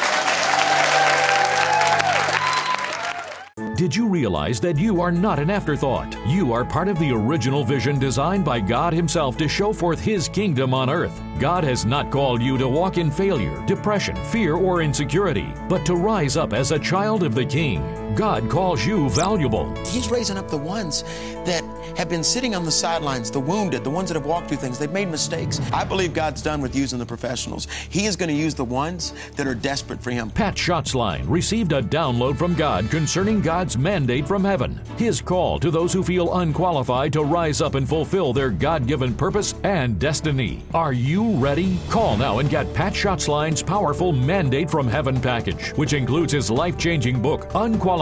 Did 3.76 3.94
you 3.94 4.08
realize 4.08 4.58
that 4.60 4.78
you 4.78 5.02
are 5.02 5.12
not 5.12 5.38
an 5.38 5.50
afterthought? 5.50 6.16
You 6.26 6.50
are 6.54 6.64
part 6.64 6.88
of 6.88 6.98
the 6.98 7.12
original 7.12 7.62
vision 7.62 7.98
designed 7.98 8.42
by 8.42 8.58
God 8.58 8.94
Himself 8.94 9.36
to 9.36 9.48
show 9.48 9.70
forth 9.70 10.00
His 10.00 10.30
kingdom 10.30 10.72
on 10.72 10.88
earth. 10.88 11.20
God 11.38 11.62
has 11.62 11.84
not 11.84 12.10
called 12.10 12.40
you 12.40 12.56
to 12.56 12.70
walk 12.70 12.96
in 12.96 13.10
failure, 13.10 13.62
depression, 13.66 14.16
fear, 14.16 14.54
or 14.54 14.80
insecurity, 14.80 15.52
but 15.68 15.84
to 15.84 15.94
rise 15.94 16.38
up 16.38 16.54
as 16.54 16.72
a 16.72 16.78
child 16.78 17.22
of 17.22 17.34
the 17.34 17.44
King. 17.44 18.05
God 18.14 18.48
calls 18.48 18.86
you 18.86 19.08
valuable. 19.10 19.74
He's 19.86 20.08
raising 20.08 20.38
up 20.38 20.48
the 20.48 20.56
ones 20.56 21.02
that 21.44 21.62
have 21.96 22.08
been 22.08 22.24
sitting 22.24 22.54
on 22.54 22.64
the 22.64 22.70
sidelines, 22.70 23.30
the 23.30 23.40
wounded, 23.40 23.82
the 23.84 23.90
ones 23.90 24.08
that 24.08 24.16
have 24.16 24.26
walked 24.26 24.48
through 24.48 24.58
things. 24.58 24.78
They've 24.78 24.90
made 24.90 25.08
mistakes. 25.08 25.60
I 25.72 25.84
believe 25.84 26.12
God's 26.12 26.42
done 26.42 26.60
with 26.60 26.76
using 26.76 26.98
the 26.98 27.06
professionals. 27.06 27.66
He 27.88 28.06
is 28.06 28.16
going 28.16 28.28
to 28.28 28.34
use 28.34 28.54
the 28.54 28.64
ones 28.64 29.14
that 29.36 29.46
are 29.46 29.54
desperate 29.54 30.02
for 30.02 30.10
Him. 30.10 30.30
Pat 30.30 30.54
Schatzline 30.54 31.24
received 31.26 31.72
a 31.72 31.82
download 31.82 32.36
from 32.36 32.54
God 32.54 32.90
concerning 32.90 33.40
God's 33.40 33.78
mandate 33.78 34.26
from 34.26 34.44
heaven. 34.44 34.80
His 34.98 35.20
call 35.20 35.58
to 35.60 35.70
those 35.70 35.92
who 35.92 36.02
feel 36.02 36.34
unqualified 36.38 37.12
to 37.14 37.22
rise 37.22 37.60
up 37.60 37.74
and 37.74 37.88
fulfill 37.88 38.32
their 38.32 38.50
God 38.50 38.86
given 38.86 39.14
purpose 39.14 39.54
and 39.62 39.98
destiny. 39.98 40.62
Are 40.74 40.92
you 40.92 41.32
ready? 41.32 41.78
Call 41.88 42.16
now 42.16 42.40
and 42.40 42.50
get 42.50 42.72
Pat 42.74 42.92
Schatzline's 42.92 43.62
powerful 43.62 44.12
Mandate 44.12 44.70
from 44.70 44.86
Heaven 44.86 45.20
package, 45.20 45.70
which 45.76 45.92
includes 45.92 46.32
his 46.32 46.50
life 46.50 46.76
changing 46.76 47.22
book, 47.22 47.50
Unqualified, 47.54 47.95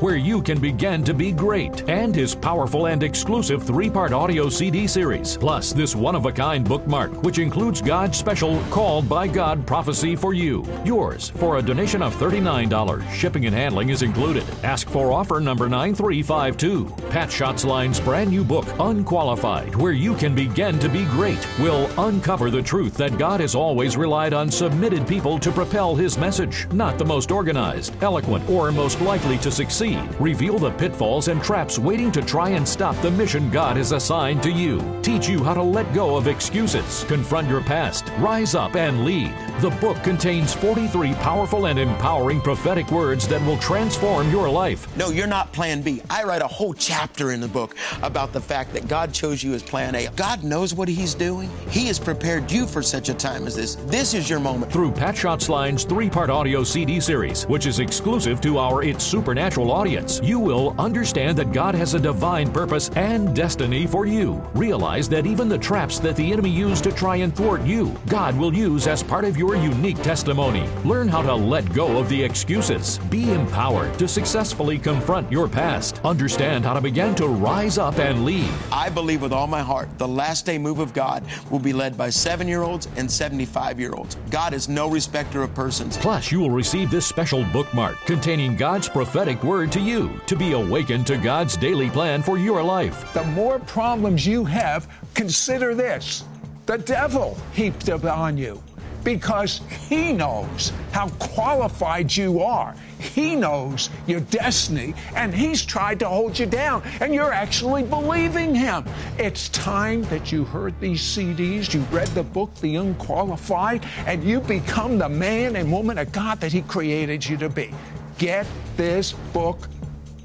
where 0.00 0.16
you 0.16 0.42
can 0.42 0.60
begin 0.60 1.04
to 1.04 1.14
be 1.14 1.32
great, 1.32 1.88
and 1.88 2.14
his 2.14 2.34
powerful 2.34 2.86
and 2.86 3.02
exclusive 3.02 3.62
three 3.62 3.90
part 3.90 4.12
audio 4.12 4.48
CD 4.48 4.86
series, 4.86 5.36
plus 5.36 5.72
this 5.72 5.94
one 5.94 6.14
of 6.14 6.26
a 6.26 6.32
kind 6.32 6.66
bookmark, 6.66 7.22
which 7.22 7.38
includes 7.38 7.80
God's 7.80 8.18
special 8.18 8.60
Called 8.70 9.08
by 9.08 9.26
God 9.26 9.66
prophecy 9.66 10.14
for 10.16 10.34
you. 10.34 10.64
Yours 10.84 11.30
for 11.30 11.58
a 11.58 11.62
donation 11.62 12.02
of 12.02 12.14
$39. 12.16 13.10
Shipping 13.12 13.46
and 13.46 13.54
handling 13.54 13.90
is 13.90 14.02
included. 14.02 14.44
Ask 14.62 14.88
for 14.88 15.12
offer 15.12 15.40
number 15.40 15.68
9352. 15.68 17.08
Pat 17.10 17.28
Schatzline's 17.28 18.00
brand 18.00 18.30
new 18.30 18.44
book, 18.44 18.66
Unqualified, 18.78 19.74
where 19.76 19.92
you 19.92 20.14
can 20.14 20.34
begin 20.34 20.78
to 20.78 20.88
be 20.88 21.04
great, 21.06 21.46
will 21.58 21.88
uncover 21.98 22.50
the 22.50 22.62
truth 22.62 22.94
that 22.94 23.18
God 23.18 23.40
has 23.40 23.54
always 23.54 23.96
relied 23.96 24.32
on 24.32 24.50
submitted 24.50 25.06
people 25.06 25.38
to 25.38 25.50
propel 25.50 25.94
his 25.94 26.18
message, 26.18 26.66
not 26.72 26.98
the 26.98 27.04
most 27.04 27.30
organized, 27.30 27.92
eloquent, 28.02 28.48
or 28.48 28.70
most 28.72 29.00
likely 29.00 29.27
to 29.36 29.50
succeed. 29.50 30.00
Reveal 30.18 30.58
the 30.58 30.70
pitfalls 30.70 31.28
and 31.28 31.42
traps 31.42 31.78
waiting 31.78 32.10
to 32.12 32.22
try 32.22 32.48
and 32.48 32.66
stop 32.66 32.96
the 33.02 33.10
mission 33.10 33.50
God 33.50 33.76
has 33.76 33.92
assigned 33.92 34.42
to 34.44 34.50
you. 34.50 34.80
Teach 35.02 35.28
you 35.28 35.44
how 35.44 35.52
to 35.52 35.62
let 35.62 35.92
go 35.92 36.16
of 36.16 36.26
excuses, 36.26 37.04
confront 37.04 37.48
your 37.48 37.60
past, 37.60 38.10
rise 38.18 38.54
up, 38.54 38.76
and 38.76 39.04
lead. 39.04 39.34
The 39.60 39.70
book 39.70 40.00
contains 40.04 40.54
43 40.54 41.14
powerful 41.14 41.66
and 41.66 41.80
empowering 41.80 42.40
prophetic 42.40 42.92
words 42.92 43.26
that 43.26 43.44
will 43.44 43.56
transform 43.58 44.30
your 44.30 44.48
life. 44.48 44.96
No, 44.96 45.08
you're 45.10 45.26
not 45.26 45.52
plan 45.52 45.82
B. 45.82 46.00
I 46.08 46.22
write 46.22 46.42
a 46.42 46.46
whole 46.46 46.72
chapter 46.72 47.32
in 47.32 47.40
the 47.40 47.48
book 47.48 47.74
about 48.02 48.32
the 48.32 48.40
fact 48.40 48.72
that 48.74 48.86
God 48.86 49.12
chose 49.12 49.42
you 49.42 49.54
as 49.54 49.62
plan 49.64 49.96
A. 49.96 50.06
God 50.14 50.44
knows 50.44 50.74
what 50.74 50.86
He's 50.86 51.12
doing. 51.12 51.50
He 51.70 51.88
has 51.88 51.98
prepared 51.98 52.52
you 52.52 52.68
for 52.68 52.82
such 52.82 53.08
a 53.08 53.14
time 53.14 53.48
as 53.48 53.56
this. 53.56 53.74
This 53.86 54.14
is 54.14 54.30
your 54.30 54.38
moment. 54.38 54.70
Through 54.70 54.92
Pat 54.92 55.16
Schatzline's 55.16 55.82
three 55.82 56.08
part 56.08 56.30
audio 56.30 56.62
CD 56.62 57.00
series, 57.00 57.44
which 57.48 57.66
is 57.66 57.80
exclusive 57.80 58.40
to 58.42 58.58
our 58.58 58.84
It's 58.84 59.02
Supernatural 59.02 59.72
audience, 59.72 60.20
you 60.22 60.38
will 60.38 60.76
understand 60.78 61.36
that 61.36 61.50
God 61.50 61.74
has 61.74 61.94
a 61.94 61.98
divine 61.98 62.52
purpose 62.52 62.90
and 62.90 63.34
destiny 63.34 63.88
for 63.88 64.06
you. 64.06 64.34
Realize 64.54 65.08
that 65.08 65.26
even 65.26 65.48
the 65.48 65.58
traps 65.58 65.98
that 65.98 66.14
the 66.14 66.32
enemy 66.32 66.50
used 66.50 66.84
to 66.84 66.92
try 66.92 67.16
and 67.16 67.34
thwart 67.34 67.62
you, 67.62 67.92
God 68.06 68.36
will 68.38 68.54
use 68.54 68.86
as 68.86 69.02
part 69.02 69.24
of 69.24 69.36
your 69.36 69.47
unique 69.56 70.00
testimony. 70.02 70.68
Learn 70.84 71.08
how 71.08 71.22
to 71.22 71.34
let 71.34 71.72
go 71.72 71.98
of 71.98 72.08
the 72.08 72.22
excuses. 72.22 72.98
Be 73.10 73.32
empowered 73.32 73.98
to 73.98 74.08
successfully 74.08 74.78
confront 74.78 75.30
your 75.30 75.48
past. 75.48 76.00
Understand 76.04 76.64
how 76.64 76.74
to 76.74 76.80
begin 76.80 77.14
to 77.16 77.28
rise 77.28 77.78
up 77.78 77.98
and 77.98 78.24
lead. 78.24 78.50
I 78.72 78.88
believe 78.88 79.22
with 79.22 79.32
all 79.32 79.46
my 79.46 79.62
heart 79.62 79.88
the 79.98 80.08
last 80.08 80.46
day 80.46 80.58
move 80.58 80.78
of 80.78 80.92
God 80.92 81.24
will 81.50 81.58
be 81.58 81.72
led 81.72 81.96
by 81.96 82.10
seven 82.10 82.48
year 82.48 82.62
olds 82.62 82.88
and 82.96 83.10
75 83.10 83.78
year 83.80 83.92
olds. 83.94 84.16
God 84.30 84.52
is 84.52 84.68
no 84.68 84.88
respecter 84.90 85.42
of 85.42 85.54
persons. 85.54 85.96
Plus, 85.96 86.30
you 86.32 86.40
will 86.40 86.50
receive 86.50 86.90
this 86.90 87.06
special 87.06 87.44
bookmark 87.52 87.96
containing 88.06 88.56
God's 88.56 88.88
prophetic 88.88 89.42
word 89.42 89.72
to 89.72 89.80
you 89.80 90.20
to 90.26 90.36
be 90.36 90.52
awakened 90.52 91.06
to 91.06 91.16
God's 91.16 91.56
daily 91.56 91.90
plan 91.90 92.22
for 92.22 92.38
your 92.38 92.62
life. 92.62 93.12
The 93.14 93.24
more 93.24 93.58
problems 93.58 94.26
you 94.26 94.44
have, 94.44 94.88
consider 95.14 95.74
this 95.74 96.24
the 96.66 96.76
devil 96.76 97.34
heaped 97.54 97.88
upon 97.88 98.36
you 98.36 98.62
because 99.04 99.60
he 99.88 100.12
knows 100.12 100.72
how 100.92 101.08
qualified 101.18 102.14
you 102.14 102.40
are. 102.40 102.74
He 102.98 103.36
knows 103.36 103.90
your 104.06 104.20
destiny, 104.20 104.94
and 105.14 105.32
he's 105.32 105.64
tried 105.64 106.00
to 106.00 106.08
hold 106.08 106.38
you 106.38 106.46
down, 106.46 106.82
and 107.00 107.14
you're 107.14 107.32
actually 107.32 107.84
believing 107.84 108.54
him. 108.54 108.84
It's 109.18 109.48
time 109.50 110.02
that 110.04 110.32
you 110.32 110.44
heard 110.44 110.78
these 110.80 111.00
CDs, 111.00 111.72
you 111.72 111.80
read 111.92 112.08
the 112.08 112.24
book, 112.24 112.54
The 112.56 112.76
Unqualified, 112.76 113.86
and 114.06 114.24
you 114.24 114.40
become 114.40 114.98
the 114.98 115.08
man 115.08 115.56
and 115.56 115.70
woman 115.70 115.98
of 115.98 116.10
God 116.12 116.40
that 116.40 116.52
he 116.52 116.62
created 116.62 117.26
you 117.26 117.36
to 117.36 117.48
be. 117.48 117.72
Get 118.18 118.46
this 118.76 119.12
book 119.32 119.68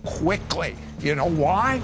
quickly. 0.04 0.76
You 1.00 1.16
know 1.16 1.30
why? 1.30 1.82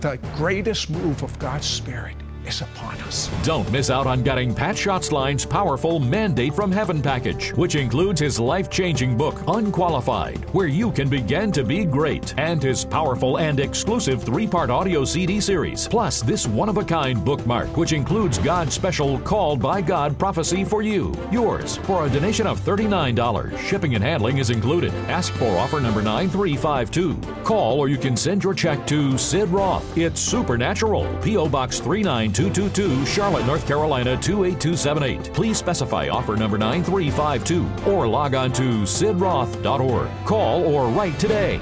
The 0.00 0.18
greatest 0.36 0.90
move 0.90 1.22
of 1.22 1.38
God's 1.38 1.66
Spirit 1.66 2.16
is 2.46 2.60
upon 2.60 3.00
us. 3.02 3.30
Don't 3.42 3.70
miss 3.70 3.90
out 3.90 4.06
on 4.06 4.22
getting 4.22 4.54
Pat 4.54 4.76
Schatzline's 4.76 5.44
powerful 5.44 5.98
Mandate 5.98 6.54
from 6.54 6.70
Heaven 6.70 7.00
package, 7.00 7.52
which 7.54 7.74
includes 7.74 8.20
his 8.20 8.38
life 8.38 8.70
changing 8.70 9.16
book, 9.16 9.42
Unqualified, 9.48 10.38
where 10.52 10.66
you 10.66 10.90
can 10.90 11.08
begin 11.08 11.50
to 11.52 11.64
be 11.64 11.84
great, 11.84 12.34
and 12.38 12.62
his 12.62 12.84
powerful 12.84 13.38
and 13.38 13.60
exclusive 13.60 14.22
three 14.22 14.46
part 14.46 14.70
audio 14.70 15.04
CD 15.04 15.40
series, 15.40 15.88
plus 15.88 16.22
this 16.22 16.46
one 16.46 16.68
of 16.68 16.76
a 16.76 16.84
kind 16.84 17.24
bookmark, 17.24 17.76
which 17.76 17.92
includes 17.92 18.38
God's 18.38 18.74
special 18.74 19.18
Called 19.20 19.60
by 19.60 19.80
God 19.80 20.18
prophecy 20.18 20.64
for 20.64 20.82
you. 20.82 21.14
Yours 21.30 21.78
for 21.78 22.04
a 22.04 22.10
donation 22.10 22.46
of 22.46 22.60
$39. 22.60 23.58
Shipping 23.58 23.94
and 23.94 24.04
handling 24.04 24.38
is 24.38 24.50
included. 24.50 24.92
Ask 25.08 25.32
for 25.34 25.56
offer 25.56 25.80
number 25.80 26.02
9352. 26.02 27.42
Call 27.42 27.80
or 27.80 27.88
you 27.88 27.96
can 27.96 28.16
send 28.16 28.44
your 28.44 28.54
check 28.54 28.86
to 28.86 29.16
Sid 29.16 29.48
Roth. 29.48 29.96
It's 29.96 30.20
Supernatural, 30.20 31.06
P.O. 31.22 31.48
Box 31.48 31.80
39. 31.80 32.33
222 32.34 33.06
Charlotte, 33.06 33.46
North 33.46 33.64
Carolina 33.64 34.16
28278. 34.16 35.32
Please 35.32 35.56
specify 35.56 36.08
offer 36.08 36.36
number 36.36 36.58
9352 36.58 37.92
or 37.92 38.08
log 38.08 38.34
on 38.34 38.52
to 38.52 38.82
sidroth.org. 38.82 40.08
Call 40.26 40.66
or 40.66 40.88
write 40.88 41.16
today. 41.20 41.60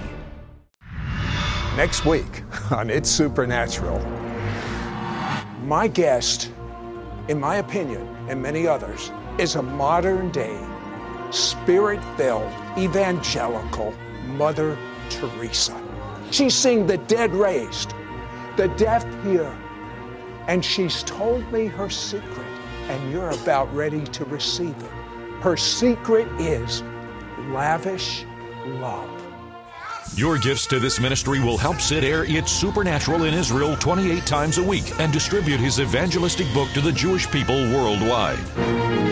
Next 1.76 2.06
week 2.06 2.42
on 2.70 2.88
It's 2.88 3.11
Supernatural, 3.11 3.98
my 5.64 5.88
guest, 5.88 6.50
in 7.28 7.38
my 7.38 7.56
opinion, 7.56 8.08
and 8.28 8.42
many 8.42 8.66
others, 8.66 9.12
is 9.38 9.56
a 9.56 9.62
modern 9.62 10.30
day, 10.30 10.58
spirit 11.30 12.02
filled, 12.16 12.50
evangelical 12.78 13.94
Mother 14.26 14.78
Teresa. 15.11 15.78
She's 16.30 16.54
seeing 16.54 16.87
the 16.87 16.98
dead 16.98 17.35
raised, 17.35 17.94
the 18.56 18.68
deaf 18.68 19.04
hear, 19.22 19.54
and 20.48 20.64
she's 20.64 21.02
told 21.02 21.50
me 21.52 21.66
her 21.66 21.88
secret, 21.90 22.46
and 22.88 23.12
you're 23.12 23.31
about 23.31 23.72
ready 23.74 24.05
to 24.05 24.24
receive 24.26 24.76
it. 24.76 24.90
Her 25.40 25.57
secret 25.57 26.28
is 26.40 26.83
lavish 27.50 28.24
love. 28.66 29.11
Your 30.14 30.37
gifts 30.37 30.66
to 30.66 30.78
this 30.78 31.00
ministry 31.00 31.40
will 31.40 31.57
help 31.57 31.81
Sid 31.81 32.05
air 32.05 32.24
It's 32.24 32.52
Supernatural 32.52 33.24
in 33.24 33.33
Israel 33.33 33.76
28 33.76 34.26
times 34.26 34.59
a 34.59 34.62
week 34.62 34.92
and 35.00 35.12
distribute 35.12 35.59
his 35.59 35.81
evangelistic 35.81 36.52
book 36.52 36.68
to 36.72 36.83
the 36.83 36.92
Jewish 36.92 37.31
people 37.31 37.57
worldwide. 37.72 39.12